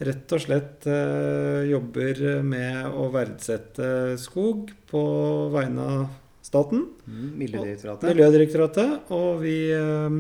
rett 0.09 0.35
og 0.35 0.43
slett 0.43 0.89
uh, 0.91 1.63
jobber 1.71 2.43
med 2.43 2.91
å 2.99 3.07
verdsette 3.15 4.17
skog 4.19 4.73
på 4.91 5.05
vegne 5.55 5.87
av 5.87 6.07
staten. 6.47 6.83
Mm, 7.07 7.31
Miljødirektoratet. 7.45 8.11
Miljødirektoratet. 8.11 9.13
Og 9.15 9.41
vi 9.43 9.57
eh, 9.75 10.19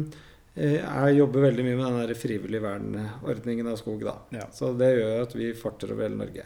er, 0.57 1.09
jobber 1.13 1.41
veldig 1.51 1.65
mye 1.67 1.77
med 1.77 1.87
den 1.87 2.03
der 2.09 2.15
frivillig 2.19 2.63
vernordningen 2.65 3.67
av 3.69 3.77
skog, 3.81 4.01
da. 4.09 4.19
Ja. 4.33 4.47
Så 4.53 4.73
det 4.79 4.95
gjør 4.99 5.23
at 5.27 5.35
vi 5.37 5.53
farter 5.55 5.93
over 5.93 6.09
hele 6.09 6.17
Norge. 6.23 6.45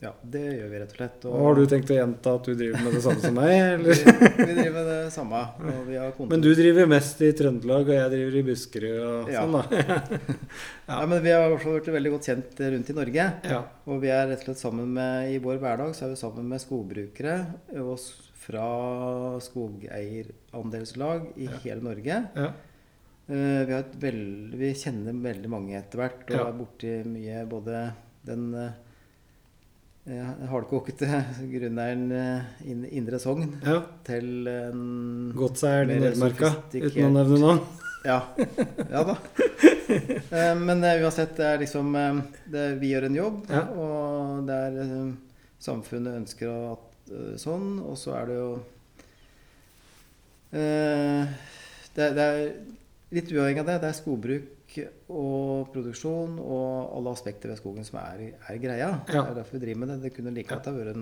ja, 0.00 0.14
det 0.24 0.40
gjør 0.56 0.68
vi 0.72 0.78
rett 0.80 0.92
og 0.94 0.96
slett. 0.96 1.24
Og 1.28 1.42
har 1.44 1.54
du 1.58 1.66
tenkt 1.68 1.90
å 1.92 1.96
gjenta 1.98 2.32
at 2.38 2.46
du 2.48 2.54
driver 2.56 2.84
med 2.86 2.94
det 2.96 3.02
samme 3.04 3.20
som 3.20 3.34
meg, 3.36 3.50
vi, 3.52 3.66
eller? 3.74 3.98
vi 4.38 4.54
driver 4.56 4.72
med 4.78 4.86
det 4.88 5.12
samme. 5.12 5.42
Og 5.60 5.82
vi 5.90 5.98
har. 6.00 6.14
Men 6.30 6.40
du 6.46 6.48
driver 6.56 6.88
mest 6.88 7.20
i 7.20 7.28
Trøndelag, 7.36 7.84
og 7.90 7.98
jeg 7.98 8.12
driver 8.14 8.38
i 8.40 8.42
Buskerud 8.48 9.02
og 9.10 9.28
Ja. 9.34 9.42
sånn, 9.44 9.58
da. 9.58 9.98
ja, 10.94 11.02
men 11.12 11.20
vi 11.26 11.34
har 11.36 11.52
også 11.52 11.74
blitt 11.76 11.92
veldig 11.98 12.14
godt 12.16 12.30
kjent 12.32 12.64
rundt 12.78 12.88
i 12.94 12.96
Norge. 12.96 13.28
Ja. 13.52 13.60
Og 13.92 14.00
vi 14.00 14.08
er 14.16 14.24
rett 14.32 14.40
og 14.40 14.48
slett 14.48 14.62
sammen 14.64 14.88
med 14.96 15.34
I 15.34 15.38
vår 15.44 15.60
hverdag 15.60 15.92
så 15.98 16.08
er 16.08 16.14
vi 16.14 16.20
sammen 16.24 16.48
med 16.48 16.64
skogbrukere 16.64 17.36
og 17.84 18.00
fra 18.40 18.64
skogeierandelslag 19.44 21.28
i 21.36 21.44
Ja. 21.44 21.58
hele 21.64 21.82
Norge. 21.84 22.22
Ja. 22.34 22.50
Eh, 23.30 23.64
vi, 23.68 23.80
veld, 24.02 24.54
vi 24.58 24.70
kjenner 24.74 25.14
veldig 25.22 25.50
mange 25.52 25.76
etter 25.78 26.00
hvert 26.02 26.24
og 26.32 26.36
Ja. 26.36 26.46
er 26.48 26.56
borti 26.58 26.94
mye 27.06 27.42
både 27.46 27.82
den 28.26 28.46
eh, 28.58 28.72
hardkokete 30.50 31.06
grunneieren 31.52 32.10
eh, 32.16 32.48
inn- 32.72 32.88
Indre 32.90 33.20
Sogn 33.22 33.52
ja. 33.62 33.76
til 34.08 34.48
en 34.50 35.30
Godseieren 35.38 35.90
er 35.94 36.00
i 36.00 36.00
Nordmarka, 36.08 36.50
uten 36.74 37.06
å 37.06 37.12
nevne 37.18 37.38
navn. 37.44 37.62
Ja, 38.00 38.14
ja 38.88 39.02
da. 39.04 39.14
Eh, 39.92 40.54
Men 40.56 40.80
eh, 40.88 41.02
uansett, 41.04 41.34
det 41.36 41.44
er 41.44 41.58
liksom 41.60 41.90
eh, 42.00 42.20
det, 42.48 42.62
Vi 42.80 42.94
gjør 42.94 43.04
en 43.10 43.18
jobb, 43.18 43.42
Ja. 43.52 43.60
og 43.76 44.46
det 44.48 44.56
er 44.56 44.78
eh, 44.86 45.10
Samfunnet 45.60 46.16
ønsker 46.22 46.48
at 46.72 47.12
eh, 47.12 47.34
sånn, 47.36 47.74
og 47.84 47.98
så 48.00 48.14
er 48.16 48.30
det 48.30 48.38
jo 48.38 48.48
eh, 50.56 51.28
det, 51.94 52.08
det 52.16 52.24
er 52.26 52.40
litt 53.12 53.30
uavhengig 53.32 53.60
av 53.60 53.66
det. 53.66 53.80
Det 53.82 53.88
er 53.90 53.98
skogbruk 53.98 54.76
og 55.10 55.72
produksjon 55.74 56.36
og 56.38 56.92
alle 56.96 57.10
aspekter 57.10 57.50
ved 57.50 57.58
skogen 57.58 57.84
som 57.84 57.98
er, 57.98 58.34
er 58.48 58.58
greia. 58.62 58.90
Ja. 59.08 59.24
Det 59.24 59.30
er 59.32 59.34
derfor 59.40 59.58
vi 59.58 59.64
driver 59.66 59.80
med 59.82 59.88
det. 59.88 59.98
Det 60.04 60.12
kunne 60.14 60.34
like 60.34 60.48
godt 60.54 60.68
ha 60.70 60.72
vært 60.76 61.00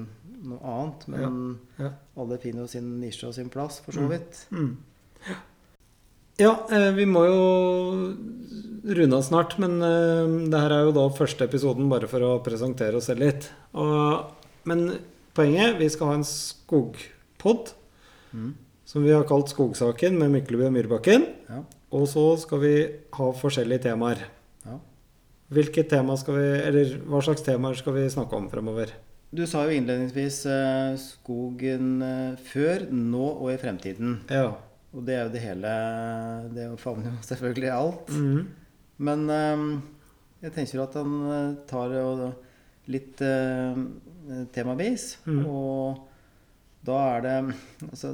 noe 0.48 0.60
annet, 0.62 1.08
men 1.08 1.58
Ja. 1.78 1.90
alle 2.16 2.38
finner 2.38 2.62
jo 2.64 2.66
sin 2.68 3.00
nisje 3.00 3.28
og 3.28 3.34
sin 3.34 3.50
plass, 3.50 3.80
for 3.80 3.92
så 3.92 4.00
Mm. 4.06 4.08
vidt. 4.10 4.46
Mm. 4.50 4.76
Ja, 6.38 6.52
eh, 6.70 6.92
vi 6.94 7.04
må 7.04 7.24
jo 7.26 8.14
runde 8.94 9.16
av 9.16 9.22
snart, 9.26 9.58
men 9.58 9.82
eh, 9.82 10.48
det 10.50 10.60
her 10.60 10.70
er 10.72 10.84
jo 10.86 10.92
da 10.94 11.08
første 11.10 11.44
episoden 11.48 11.88
bare 11.90 12.06
for 12.08 12.20
å 12.20 12.36
presentere 12.44 12.94
oss 13.00 13.06
selv 13.10 13.24
litt. 13.24 13.50
Og, 13.74 14.30
men 14.64 14.98
poenget, 15.34 15.76
vi 15.80 15.88
skal 15.90 16.06
ha 16.12 16.14
en 16.14 16.24
skogpod 16.24 17.74
Mm. 18.34 18.52
som 18.84 19.02
vi 19.02 19.10
har 19.10 19.24
kalt 19.24 19.48
Skogsaken 19.48 20.18
med 20.18 20.30
Mykleby 20.30 20.66
og 20.66 20.72
Myrbakken. 20.74 21.22
Ja. 21.48 21.62
Og 21.94 22.04
så 22.10 22.24
skal 22.40 22.60
vi 22.62 22.74
ha 23.16 23.28
forskjellige 23.40 23.86
temaer. 23.88 24.24
Ja. 24.66 24.76
Hvilke 25.54 25.84
tema 25.88 26.16
skal 26.20 26.36
vi, 26.36 26.48
eller 26.68 26.96
Hva 27.08 27.22
slags 27.24 27.44
temaer 27.46 27.78
skal 27.80 27.96
vi 27.96 28.08
snakke 28.12 28.36
om 28.36 28.48
fremover? 28.52 28.92
Du 29.32 29.44
sa 29.48 29.66
jo 29.68 29.76
innledningsvis 29.76 30.40
eh, 30.48 30.94
skogen 31.00 32.00
eh, 32.04 32.40
før, 32.48 32.86
nå 32.92 33.26
og 33.34 33.52
i 33.52 33.58
fremtiden. 33.60 34.18
Ja. 34.32 34.54
Og 34.96 35.04
det 35.04 35.16
er 35.18 35.26
jo 35.26 35.32
det 35.34 35.42
hele 35.42 35.72
Det 36.54 36.68
favner 36.80 37.10
jo 37.12 37.24
selvfølgelig 37.28 37.72
alt. 37.74 38.12
Mhm. 38.12 38.46
Men 38.98 39.28
eh, 39.30 39.64
jeg 40.42 40.54
tenker 40.56 40.84
at 40.84 40.96
han 40.98 41.56
tar 41.68 41.92
det 41.92 42.32
litt 42.88 43.20
eh, 43.24 43.82
temavis. 44.52 45.16
Mhm. 45.26 45.44
Og 45.48 46.07
da 46.86 46.98
er 47.16 47.20
det 47.24 47.32
altså, 47.90 48.12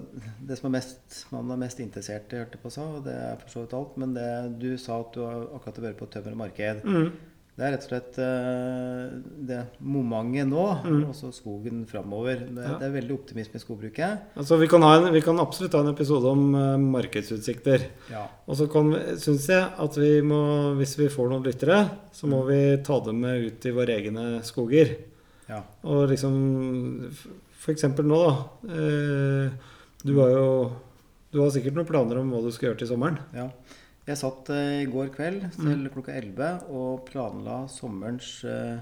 Det 0.48 0.56
som 0.58 0.70
er 0.70 0.78
mest, 0.78 1.26
man 1.34 1.50
er 1.52 1.60
mest 1.60 1.80
interessert 1.84 2.32
i, 2.32 2.40
hørte 2.40 2.58
på 2.62 2.70
sa, 2.72 2.86
og 2.96 3.04
det 3.04 3.12
er 3.14 3.36
for 3.42 3.52
så 3.52 3.60
vidt 3.66 3.76
alt, 3.76 3.96
men 4.00 4.14
det 4.16 4.30
du 4.62 4.72
sa 4.80 5.00
at 5.04 5.12
du 5.14 5.20
har 5.26 5.44
akkurat 5.54 5.76
har 5.78 5.88
vært 5.90 6.00
på 6.00 6.08
Tømmer 6.10 6.32
og 6.32 6.42
Marked. 6.46 6.84
Mm. 6.84 7.12
Det 7.54 7.62
er 7.62 7.70
rett 7.70 7.84
og 7.86 7.90
slett 7.92 8.16
eh, 8.18 9.10
det 9.46 9.58
momentet 9.78 10.48
nå, 10.50 10.64
Mm. 10.82 11.04
og 11.06 11.14
så 11.14 11.28
skogen 11.30 11.84
framover. 11.86 12.40
Det, 12.50 12.64
Ja. 12.64 12.78
det 12.80 12.88
er 12.88 12.96
veldig 12.96 13.14
optimisme 13.14 13.60
i 13.60 13.62
skogbruket. 13.62 14.24
Altså, 14.36 14.58
vi, 14.58 14.66
kan 14.66 14.82
ha 14.82 14.96
en, 14.96 15.12
vi 15.14 15.20
kan 15.22 15.38
absolutt 15.38 15.72
ha 15.78 15.84
en 15.84 15.92
episode 15.94 16.26
om 16.26 16.42
uh, 16.54 16.74
markedsutsikter. 16.82 17.86
Ja. 18.10 18.24
Og 18.48 18.56
så 18.58 18.66
syns 19.22 19.46
jeg 19.46 19.70
at 19.78 19.96
vi 20.02 20.20
må, 20.26 20.74
hvis 20.80 20.96
vi 20.98 21.06
får 21.06 21.30
noen 21.30 21.46
lyttere, 21.46 21.78
så 22.10 22.26
må 22.26 22.42
vi 22.48 22.58
ta 22.82 22.98
dem 23.06 23.20
med 23.22 23.46
ut 23.46 23.66
i 23.66 23.70
våre 23.70 24.00
egne 24.00 24.42
skoger. 24.42 24.96
ja. 25.48 25.62
Og 25.84 26.08
liksom 26.10 27.06
f- 27.64 27.66
For 27.66 27.72
eksempel 27.72 28.04
nå, 28.06 28.18
da. 28.28 28.34
Eh, 28.68 29.50
du 30.04 30.12
har 30.20 30.30
jo 30.36 30.48
Du 31.32 31.40
har 31.42 31.50
sikkert 31.50 31.74
noen 31.74 31.86
planer 31.88 32.20
om 32.20 32.28
hva 32.30 32.42
du 32.44 32.50
skal 32.54 32.68
gjøre 32.70 32.78
til 32.84 32.88
sommeren? 32.92 33.16
Ja. 33.34 33.48
Jeg 34.06 34.18
satt 34.20 34.50
eh, 34.54 34.82
i 34.84 34.86
går 34.86 35.08
kveld 35.16 35.46
til 35.56 35.88
klokka 35.90 36.12
11 36.14 36.68
og 36.70 37.06
planla 37.08 37.64
sommerens 37.72 38.44
eh, 38.44 38.76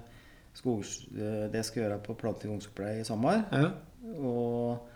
skogs... 0.53 1.07
eh, 1.15 1.47
det 1.49 1.63
jeg 1.63 1.65
skal 1.71 1.83
gjøre 1.85 2.01
på 2.05 2.17
planting 2.21 2.51
og 2.51 2.59
ungdomsopplæring 2.59 3.01
i 3.01 3.07
sommer. 3.09 3.45
Ja. 3.55 3.71
Og 4.19 4.89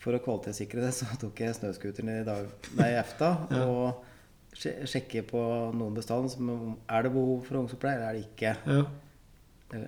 for 0.00 0.16
å 0.16 0.22
kvalitetssikre 0.24 0.80
det, 0.86 0.94
så 0.96 1.04
tok 1.20 1.42
jeg 1.44 1.54
snøscooteren 1.58 2.08
i 2.14 2.24
dag, 2.24 2.48
nei, 2.78 2.88
EFTA 3.02 3.32
Ja. 3.58 3.66
og 3.66 4.08
sjekke 4.56 5.22
på 5.28 5.42
noen 5.76 5.94
bestand 5.98 6.30
som 6.32 6.48
om- 6.54 6.76
Er 6.88 7.02
det 7.02 7.12
behov 7.12 7.42
for 7.44 7.58
ungdomsopplæring, 7.60 7.98
eller 7.98 8.08
er 8.08 8.12
det 8.14 8.24
ikke? 8.30 8.56
ja. 8.72 9.84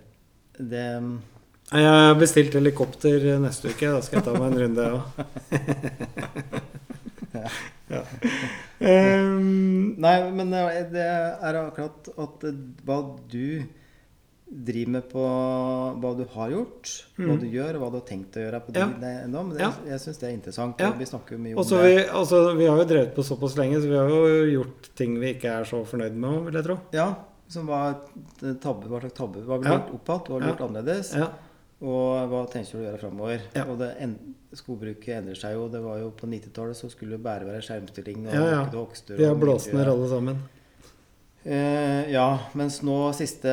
Det 0.58 0.84
Jeg 1.72 1.84
har 1.88 2.14
bestilt 2.20 2.52
helikopter 2.54 3.38
neste 3.40 3.70
uke. 3.72 3.88
Da 3.96 4.00
skal 4.04 4.20
jeg 4.20 4.24
ta 4.26 4.32
meg 4.36 4.52
en 4.52 4.60
runde, 4.62 4.82
jeg 4.84 4.92
òg. 4.98 5.04
ja. 7.94 8.02
Um, 8.84 9.94
Nei, 10.02 10.16
men 10.34 10.52
det 10.52 11.02
er 11.04 11.58
akkurat 11.64 12.10
at 12.20 12.44
eh, 12.50 12.60
hva 12.86 12.98
du 13.32 13.62
driver 14.54 14.90
med 14.94 15.06
på 15.10 15.22
hva 16.02 16.10
du 16.18 16.24
har 16.34 16.50
gjort, 16.52 16.90
hva 17.16 17.32
Mm. 17.32 17.40
du 17.40 17.46
gjør, 17.48 17.74
og 17.74 17.80
hva 17.82 17.88
du 17.90 17.96
har 17.98 18.06
tenkt 18.06 18.36
å 18.38 18.42
gjøre 18.44 18.60
på 18.66 18.74
Ja. 18.76 18.86
din 18.86 19.04
eiendom. 19.08 19.50
Det, 19.54 19.60
Ja. 19.64 19.72
Jeg 19.88 19.98
syns 20.04 20.18
det 20.20 20.28
er 20.28 20.34
interessant. 20.36 20.78
Ja. 20.78 20.90
Vi 20.92 21.04
snakker 21.06 21.38
mye 21.40 21.54
om 21.56 21.62
også 21.64 21.80
det. 21.82 21.88
vi, 21.88 22.04
altså, 22.20 22.42
vi 22.56 22.66
har 22.66 22.76
jo 22.78 22.84
drevet 22.84 23.14
på 23.16 23.24
såpass 23.24 23.56
lenge, 23.56 23.80
så 23.80 23.88
vi 23.88 23.96
har 23.96 24.08
jo 24.08 24.62
gjort 24.62 24.90
ting 24.94 25.18
vi 25.18 25.32
ikke 25.34 25.50
er 25.60 25.64
så 25.64 25.82
fornøyd 25.84 26.12
med 26.14 26.30
òg, 26.30 26.44
vil 26.44 26.54
jeg 26.60 26.64
tro. 26.64 26.78
Ja, 26.92 27.08
som 27.48 27.66
var 27.66 27.96
tabbe, 28.60 28.86
hva 28.86 29.00
slags 29.00 29.14
tabbe? 29.16 29.42
Hva 29.44 29.58
ble 29.60 29.70
Ja. 29.70 29.78
gjort 29.80 29.94
opp 29.94 30.04
igjen? 30.08 30.28
Hva 30.28 30.40
Ja. 30.40 30.46
gjort 30.52 30.60
annerledes? 30.70 31.14
Ja. 31.16 31.28
Og 31.82 32.30
hva 32.30 32.44
tenker 32.52 32.76
du 32.76 32.82
å 32.82 32.86
gjøre 32.86 33.00
framover? 33.02 33.46
Ja. 33.56 33.64
En, 34.04 34.14
skogbruket 34.54 35.16
endrer 35.18 35.38
seg 35.38 35.56
jo. 35.56 35.66
Det 35.72 35.82
var 35.82 35.98
jo 36.00 36.12
På 36.14 36.28
90-tallet 36.30 36.78
så 36.78 36.90
skulle 36.92 37.16
det 37.16 37.24
bare 37.24 37.48
være 37.48 37.64
skjermstilling 37.66 38.28
og 38.28 38.36
Ja, 38.36 38.44
ja. 38.52 38.84
Vi 39.10 39.26
har 39.26 39.38
blåst 39.38 39.72
ned 39.74 39.90
alle 39.90 40.10
sammen. 40.12 40.44
Eh, 41.44 42.06
ja, 42.08 42.28
mens 42.56 42.78
nå 42.80 42.94
siste 43.12 43.52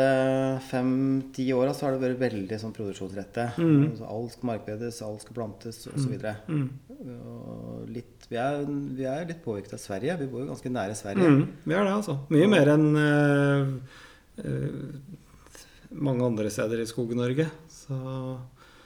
fem-ti 0.70 1.50
åra 1.52 1.74
så 1.76 1.90
har 1.90 1.98
det 1.98 2.06
vært 2.06 2.22
veldig 2.22 2.60
sånn 2.62 2.76
produksjonsrette. 2.76 3.50
Mm. 3.60 3.82
Altså, 3.90 4.06
alt 4.08 4.36
skal 4.38 4.48
markbedes, 4.48 5.02
alt 5.04 5.26
skal 5.26 5.36
plantes 5.36 5.82
osv. 5.92 6.14
Mm. 6.48 6.70
Og 7.02 7.90
litt, 7.92 8.30
vi, 8.30 8.40
er, 8.40 8.64
vi 8.96 9.10
er 9.12 9.28
litt 9.28 9.44
påvirket 9.44 9.76
av 9.76 9.84
Sverige. 9.84 10.16
Vi 10.22 10.30
bor 10.32 10.46
jo 10.46 10.54
ganske 10.54 10.72
nære 10.72 10.96
Sverige. 10.96 11.34
Mm. 11.36 11.44
Vi 11.66 11.76
er 11.76 11.84
det, 11.90 11.98
altså. 11.98 12.16
Mye 12.32 12.48
mer 12.54 12.72
enn 12.78 12.88
eh, 13.02 14.00
eh, 14.46 15.20
mange 15.94 16.24
andre 16.26 16.50
steder 16.50 16.80
i 16.82 16.86
Skog-Norge. 16.90 17.50
Så 17.70 18.38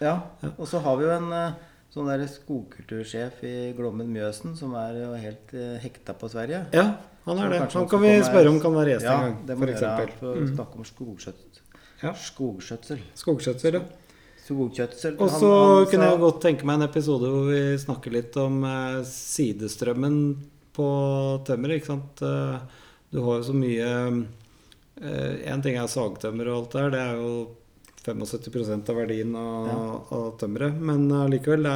Ja, 0.01 0.21
Ja. 0.43 0.49
Og 0.57 0.67
så 0.67 0.79
har 0.83 0.97
vi 0.97 1.03
jo 1.05 1.11
en 1.11 1.31
eh, 1.31 1.51
sånn 1.93 2.07
der 2.09 2.25
skogkultursjef 2.27 3.43
i 3.47 3.73
Glommen 3.77 4.09
Mjøsen 4.11 4.55
som 4.57 4.73
er 4.75 4.97
jo 4.99 5.11
helt 5.15 5.53
eh, 5.53 5.77
hekta 5.83 6.13
på 6.19 6.27
Sverige. 6.29 6.65
ja, 6.73 6.97
han 7.25 7.37
er 7.39 7.49
det. 7.49 7.59
Han 7.73 7.87
kan 7.87 8.01
vi 8.01 8.21
spørre 8.21 8.49
om 8.51 8.59
kan 8.59 8.73
være 8.75 8.95
gjest 8.97 9.05
Ja, 9.07 9.13
en 9.15 9.21
gang, 9.29 9.37
det 9.47 9.55
må 9.57 9.59
for 9.59 9.67
vi 9.67 9.73
gjøre 9.79 10.17
for 10.19 10.33
å 10.35 10.41
Mm. 10.41 10.55
snakke 10.55 10.75
om 10.75 10.83
skogskjøtsel. 10.83 11.61
Ja. 12.03 12.11
Skogskjøtsel. 12.13 12.99
Skogskjøtsel, 13.15 13.73
ja. 13.73 13.81
Skogskjøtsel. 14.45 15.15
Og 15.19 15.29
så 15.31 15.51
kunne 15.89 16.05
jeg 16.11 16.19
godt 16.19 16.41
tenke 16.41 16.65
meg 16.65 16.75
en 16.81 16.87
episode 16.89 17.25
hvor 17.31 17.47
vi 17.49 17.77
snakker 17.81 18.11
litt 18.11 18.35
om 18.37 18.63
eh, 18.63 19.01
sidestrømmen 19.03 20.17
på 20.75 20.89
tømmeret. 21.47 21.79
Ikke 21.81 21.93
sant? 21.93 22.21
Eh, 22.21 22.59
Du 23.11 23.21
har 23.23 23.37
jo 23.39 23.43
så 23.47 23.53
mye 23.55 23.87
Én 25.01 25.61
ting 25.63 25.75
er 25.77 25.87
sagtømmer 25.91 26.47
og 26.51 26.57
alt 26.63 26.75
der. 26.77 26.89
Det 26.93 26.99
er 27.01 27.15
jo 27.19 27.31
75% 28.05 28.89
av 28.93 28.95
verdien 29.01 29.35
av, 29.35 29.69
av 30.13 30.27
tømmeret. 30.39 30.77
Men 30.79 31.07
allikevel, 31.11 31.65
det, 31.65 31.73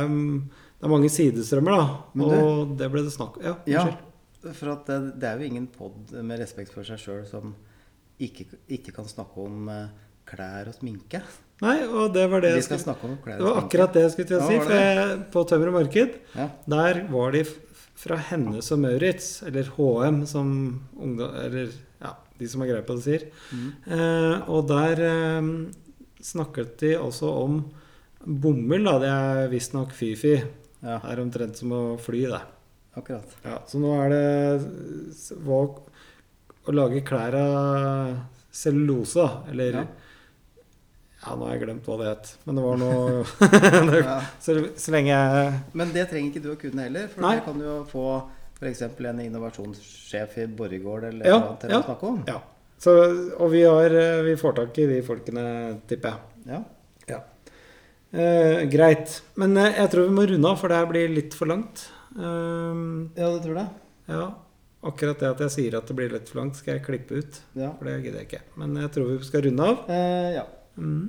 det 0.80 0.88
er 0.88 0.94
mange 0.94 1.10
sidestrømmer, 1.12 1.76
da. 1.76 1.88
Du- 2.14 2.28
og 2.30 2.76
det 2.80 2.92
ble 2.94 3.04
det 3.08 3.16
snakk 3.16 3.40
om. 3.42 3.44
Ja, 3.50 3.56
Ja, 3.68 4.54
for 4.56 4.72
at 4.72 4.86
det, 4.88 5.00
det 5.20 5.28
er 5.28 5.42
jo 5.42 5.50
ingen 5.50 5.66
pod 5.68 6.14
med 6.24 6.40
respekt 6.40 6.72
for 6.72 6.88
seg 6.88 7.02
sjøl 7.02 7.26
som 7.28 7.56
ikke, 8.24 8.46
ikke 8.72 8.94
kan 8.96 9.08
snakke 9.10 9.36
om 9.44 9.68
eh, 9.74 9.90
klær 10.30 10.70
og 10.72 10.78
sminke. 10.78 11.20
Nei, 11.60 11.82
og 11.92 12.14
det 12.16 12.24
var 12.32 12.40
det 12.46 12.54
Vi 12.56 12.62
skal 12.64 12.80
snakke 12.80 13.04
om 13.04 13.18
klær 13.20 13.36
Det 13.42 13.44
var 13.50 13.58
akkurat 13.66 13.92
det 13.98 14.04
jeg 14.06 14.12
skulle 14.14 14.30
til 14.30 14.38
å 14.40 14.46
si. 14.48 14.60
For 14.64 14.72
jeg, 14.78 15.18
på 15.34 15.42
Tømmer 15.50 15.72
og 15.74 15.76
Marked 15.76 16.14
Ja. 16.38 16.46
Der 16.72 17.02
var 17.12 17.36
de 17.36 17.42
fra 18.00 18.16
Hennes 18.30 18.70
og 18.72 18.80
Maurits, 18.80 19.42
eller 19.44 19.68
HM, 19.76 20.22
som 20.30 20.52
ungdom, 20.96 21.34
eller 21.36 21.74
ja, 22.00 22.14
de 22.40 22.48
som 22.48 22.62
har 22.64 22.70
greie 22.72 22.86
på 22.88 22.96
det, 22.96 23.04
sier. 23.04 23.26
Mm. 23.52 23.66
Eh, 23.92 24.50
og 24.56 24.70
der 24.72 25.02
eh, 25.04 25.50
snakket 26.24 26.78
de 26.80 26.94
også 27.00 27.28
om 27.44 27.60
bomull. 28.24 28.88
Da. 28.88 28.96
Det 29.04 29.12
er 29.12 29.52
visstnok 29.52 29.92
fy-fy. 29.96 30.38
ja, 30.80 30.98
Det 31.04 31.12
er 31.12 31.22
omtrent 31.26 31.60
som 31.60 31.76
å 31.76 31.82
fly, 32.00 32.24
det. 32.32 32.42
akkurat. 33.00 33.36
Ja, 33.46 33.60
så 33.68 33.80
nå 33.84 33.92
er 34.06 34.10
det 34.16 35.36
hva, 35.44 35.60
å 36.68 36.76
lage 36.76 37.04
klær 37.08 37.36
av 37.40 38.16
cellulose. 38.52 39.28
Eller 39.52 39.82
Ja. 39.84 39.88
Ja. 41.26 41.36
nå 41.36 41.46
har 41.48 41.54
jeg 41.56 41.64
glemt 41.66 41.88
hva 41.90 41.98
det 42.02 42.08
het. 42.10 42.32
Men 42.48 42.60
det 42.60 42.66
var 42.66 42.80
noe 42.82 43.24
Ja. 44.10 44.18
så, 44.42 44.56
så 44.80 44.94
lenge 44.96 45.12
jeg 45.14 45.54
Men 45.82 45.94
det 45.96 46.08
trenger 46.12 46.32
ikke 46.32 46.44
du 46.46 46.52
å 46.54 46.60
kunne 46.62 46.86
heller, 46.88 47.08
for 47.14 47.26
Nei. 47.26 47.36
det 47.38 47.46
kan 47.48 47.60
du 47.60 47.66
jo 47.68 47.78
få 47.92 48.06
f.eks. 48.60 48.82
en 48.88 49.22
innovasjonssjef 49.24 50.38
i 50.44 50.48
Borregaard 50.52 51.10
eller 51.14 51.30
Ja, 51.32 51.38
noe 51.44 51.60
til 51.62 51.72
ja. 51.72 51.80
å 51.80 51.86
snakke 51.88 52.10
om. 52.10 52.18
Ja. 52.28 52.40
Så, 52.80 52.92
og 53.40 53.50
vi, 53.52 53.64
har, 53.68 53.92
eh, 53.92 54.20
vi 54.24 54.36
får 54.40 54.58
tak 54.58 54.78
i 54.80 54.88
de 54.88 55.00
folkene, 55.04 55.46
tipper 55.88 56.14
jeg. 56.16 56.52
Ja. 56.56 56.64
Eh, 58.12 58.64
greit. 58.72 59.20
Men 59.38 59.56
eh, 59.60 59.76
jeg 59.78 59.92
tror 59.94 60.08
vi 60.08 60.14
må 60.18 60.24
runde 60.26 60.50
av, 60.50 60.58
for 60.58 60.72
det 60.72 60.80
her 60.80 60.88
blir 60.90 61.12
litt 61.14 61.36
for 61.38 61.50
langt. 61.52 61.84
Um, 62.18 63.12
ja, 63.16 63.28
det 63.36 63.42
tror 63.46 63.60
jeg. 63.62 63.74
ja. 64.16 64.28
Akkurat 64.90 65.20
det 65.20 65.28
at 65.28 65.42
jeg 65.44 65.52
sier 65.52 65.76
at 65.76 65.90
det 65.92 65.96
blir 65.98 66.08
litt 66.14 66.30
for 66.32 66.40
langt, 66.40 66.56
skal 66.56 66.78
jeg 66.78 66.86
klippe 66.86 67.20
ut. 67.20 67.40
Ja. 67.60 67.74
For 67.76 67.84
det 67.90 67.98
gidder 68.00 68.22
jeg 68.22 68.30
ikke. 68.30 68.42
Men 68.62 68.78
jeg 68.80 68.92
tror 68.96 69.10
vi 69.12 69.18
skal 69.28 69.44
runde 69.44 69.66
av. 69.74 69.82
Eh, 69.92 70.30
ja. 70.38 70.46
Mm. 70.80 71.04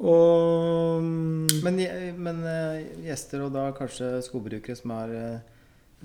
Og 0.00 1.02
mm, 1.04 1.60
Men, 1.64 1.80
men 2.24 2.38
eh, 2.48 2.84
gjester, 3.08 3.42
og 3.46 3.52
da 3.52 3.66
kanskje 3.76 4.14
skogbrukere 4.24 4.76
som 4.78 4.94
har 4.96 5.10
eh, 5.12 5.40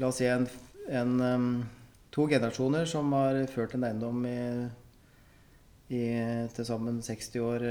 La 0.02 0.10
oss 0.10 0.18
si 0.20 0.26
en, 0.28 0.44
en 0.92 1.14
to 2.12 2.26
generasjoner 2.28 2.84
som 2.90 3.14
har 3.16 3.38
ført 3.48 3.76
en 3.78 3.86
eiendom 3.88 4.26
i, 4.28 4.40
i 5.96 6.02
til 6.56 6.68
sammen 6.68 6.98
60 7.06 7.40
år. 7.46 7.64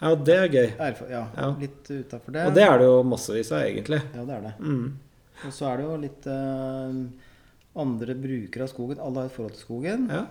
Ja, 0.00 0.10
det 0.14 0.34
er 0.38 0.48
gøy. 0.50 0.66
erfa- 0.88 1.08
ja, 1.10 1.22
Ja. 1.36 1.48
litt 1.60 1.86
utafor 1.90 2.34
det. 2.34 2.46
Og 2.48 2.54
det 2.54 2.64
er 2.66 2.78
det 2.78 2.86
jo 2.90 2.98
massevis 3.06 3.52
av, 3.54 3.62
egentlig. 3.66 4.00
Ja, 4.14 4.24
det 4.24 4.34
er 4.34 4.42
det. 4.48 4.52
Mm. 4.58 4.98
Og 5.46 5.52
så 5.54 5.68
er 5.70 5.76
det 5.78 5.86
jo 5.86 5.96
litt 6.02 6.26
uh, 6.26 6.98
andre 7.82 8.14
brukere 8.18 8.66
av 8.66 8.70
skogen. 8.74 8.98
Alle 9.02 9.22
har 9.24 9.30
et 9.30 9.34
forhold 9.38 9.54
til 9.54 9.62
skogen. 9.66 10.08
Ja. 10.10 10.24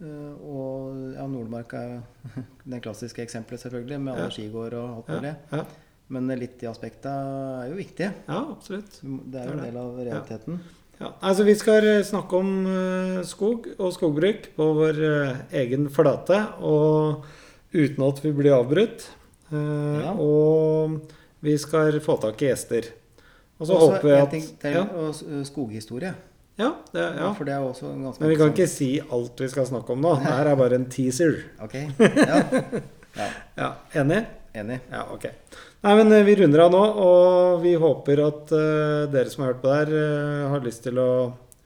Eh, 0.00 0.32
og 0.44 1.14
ja, 1.16 1.24
Nordmark 1.30 1.72
er 1.78 2.00
det 2.70 2.82
klassiske 2.84 3.22
eksempelet, 3.24 3.62
selvfølgelig, 3.64 4.00
med 4.00 4.12
alle 4.14 4.26
Ja. 4.28 4.34
skigård 4.34 4.74
og 4.76 4.96
alt 4.98 5.08
mulig. 5.16 5.34
Ja. 5.52 5.64
Men 6.08 6.28
litt 6.38 6.58
de 6.60 6.68
aspekta 6.70 7.12
er 7.64 7.70
jo 7.72 7.78
viktige. 7.80 8.12
ja, 8.28 8.40
absolutt. 8.52 9.00
Det 9.02 9.40
er 9.40 9.46
jo 9.48 9.56
en 9.56 9.64
del 9.64 9.76
av 9.80 9.96
realiteten. 9.98 10.60
Ja, 11.00 11.10
altså 11.20 11.44
Vi 11.44 11.54
skal 11.58 11.84
eh, 11.84 12.02
snakke 12.04 12.36
om 12.38 12.52
eh, 12.66 13.22
skog 13.28 13.66
og 13.78 13.92
skogbruk 13.92 14.50
på 14.56 14.68
vår 14.78 15.00
egen 15.52 15.88
flate, 15.92 16.38
og 16.60 17.24
uten 17.74 18.04
at 18.06 18.22
vi 18.24 18.32
blir 18.32 18.54
avbrutt. 18.56 19.08
Ja. 19.52 20.12
Og 20.18 20.96
vi 21.44 21.52
skal 21.58 22.00
få 22.02 22.16
tak 22.22 22.40
i 22.42 22.48
gjester. 22.48 22.88
Og 23.60 23.66
så 23.68 23.76
håper 23.78 24.02
vi 24.08 24.14
at 24.20 24.30
ting 24.32 24.46
til, 24.60 24.72
ja, 24.74 24.82
og 25.00 25.14
skoghistorie. 25.46 26.14
Ja, 26.56 26.70
det, 26.92 27.02
ja. 27.18 27.28
For 27.36 27.44
det 27.44 27.52
er 27.52 27.64
også 27.66 27.90
ganske 27.92 28.22
Men 28.22 28.30
vi 28.32 28.36
kan 28.40 28.52
ikke 28.54 28.68
si 28.70 28.88
alt 29.12 29.40
vi 29.44 29.48
skal 29.52 29.66
snakke 29.68 29.92
om 29.92 30.00
nå. 30.00 30.14
Det 30.22 30.32
her 30.38 30.48
er 30.52 30.56
bare 30.56 30.78
en 30.80 30.86
teaser. 30.92 31.34
Ok, 31.62 31.74
ja. 32.30 32.38
ja. 33.18 33.26
Ja, 33.56 33.68
Enig? 34.00 34.22
Enig. 34.56 34.78
Ja, 34.88 35.02
ok. 35.12 35.26
Nei, 35.84 35.92
men 35.98 36.12
eh, 36.16 36.24
vi 36.24 36.36
runder 36.40 36.62
av 36.64 36.72
nå, 36.72 36.80
og 37.04 37.58
vi 37.64 37.74
håper 37.76 38.22
at 38.24 38.54
uh, 38.56 39.04
dere 39.12 39.28
som 39.32 39.44
har 39.44 39.52
hørt 39.52 39.60
på 39.60 39.68
der, 39.74 39.92
uh, 39.92 40.46
har 40.54 40.64
lyst 40.64 40.80
til 40.86 40.96
å 41.00 41.10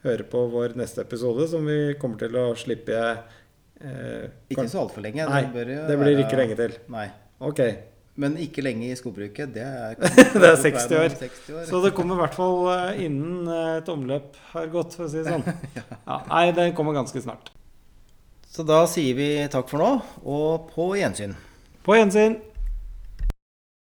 høre 0.03 0.27
på 0.33 0.43
vår 0.51 0.75
neste 0.81 1.05
episode, 1.07 1.47
som 1.53 1.67
vi 1.71 1.95
kommer 2.01 2.19
til 2.25 2.35
å 2.41 2.49
slippe 2.59 2.99
uh, 2.99 4.27
Ikke 4.51 4.67
så 4.73 4.83
altfor 4.83 5.07
lenge. 5.07 5.23
Nei, 5.31 5.45
jo 5.47 5.87
det 5.87 6.01
blir 6.01 6.17
være- 6.17 6.27
ikke 6.27 6.41
lenge 6.43 6.59
til. 6.59 6.77
Nei. 6.91 7.07
Ok. 7.47 7.63
Men 8.21 8.37
ikke 8.41 8.65
lenge 8.65 8.91
i 8.91 8.97
skogbruket. 8.99 9.53
Det 9.55 9.65
er, 9.65 9.95
Det 10.43 10.49
er 10.51 10.59
60 10.61 10.93
år. 10.99 11.15
60 11.21 11.55
år. 11.55 11.63
Så 11.71 11.81
det 11.85 11.93
kommer 11.97 12.19
i 12.19 12.23
hvert 12.25 12.37
fall 12.37 12.59
eh, 12.75 13.05
innen 13.07 13.49
eh, 13.49 13.79
et 13.79 13.89
omløp 13.93 14.37
har 14.53 14.69
gått, 14.73 14.99
for 14.99 15.07
å 15.07 15.13
si 15.13 15.23
det 15.23 15.33
sånn. 15.33 15.47
Ja, 16.11 16.19
nei, 16.27 16.45
det 16.57 16.71
kommer 16.77 16.97
ganske 16.97 17.23
snart. 17.25 17.53
Så 18.51 18.67
da 18.67 18.83
sier 18.91 19.15
vi 19.17 19.31
takk 19.53 19.71
for 19.71 19.81
nå, 19.81 19.91
og 20.27 20.71
på 20.75 20.91
gjensyn. 20.99 21.37
På 21.87 21.95
gjensyn. 21.97 22.37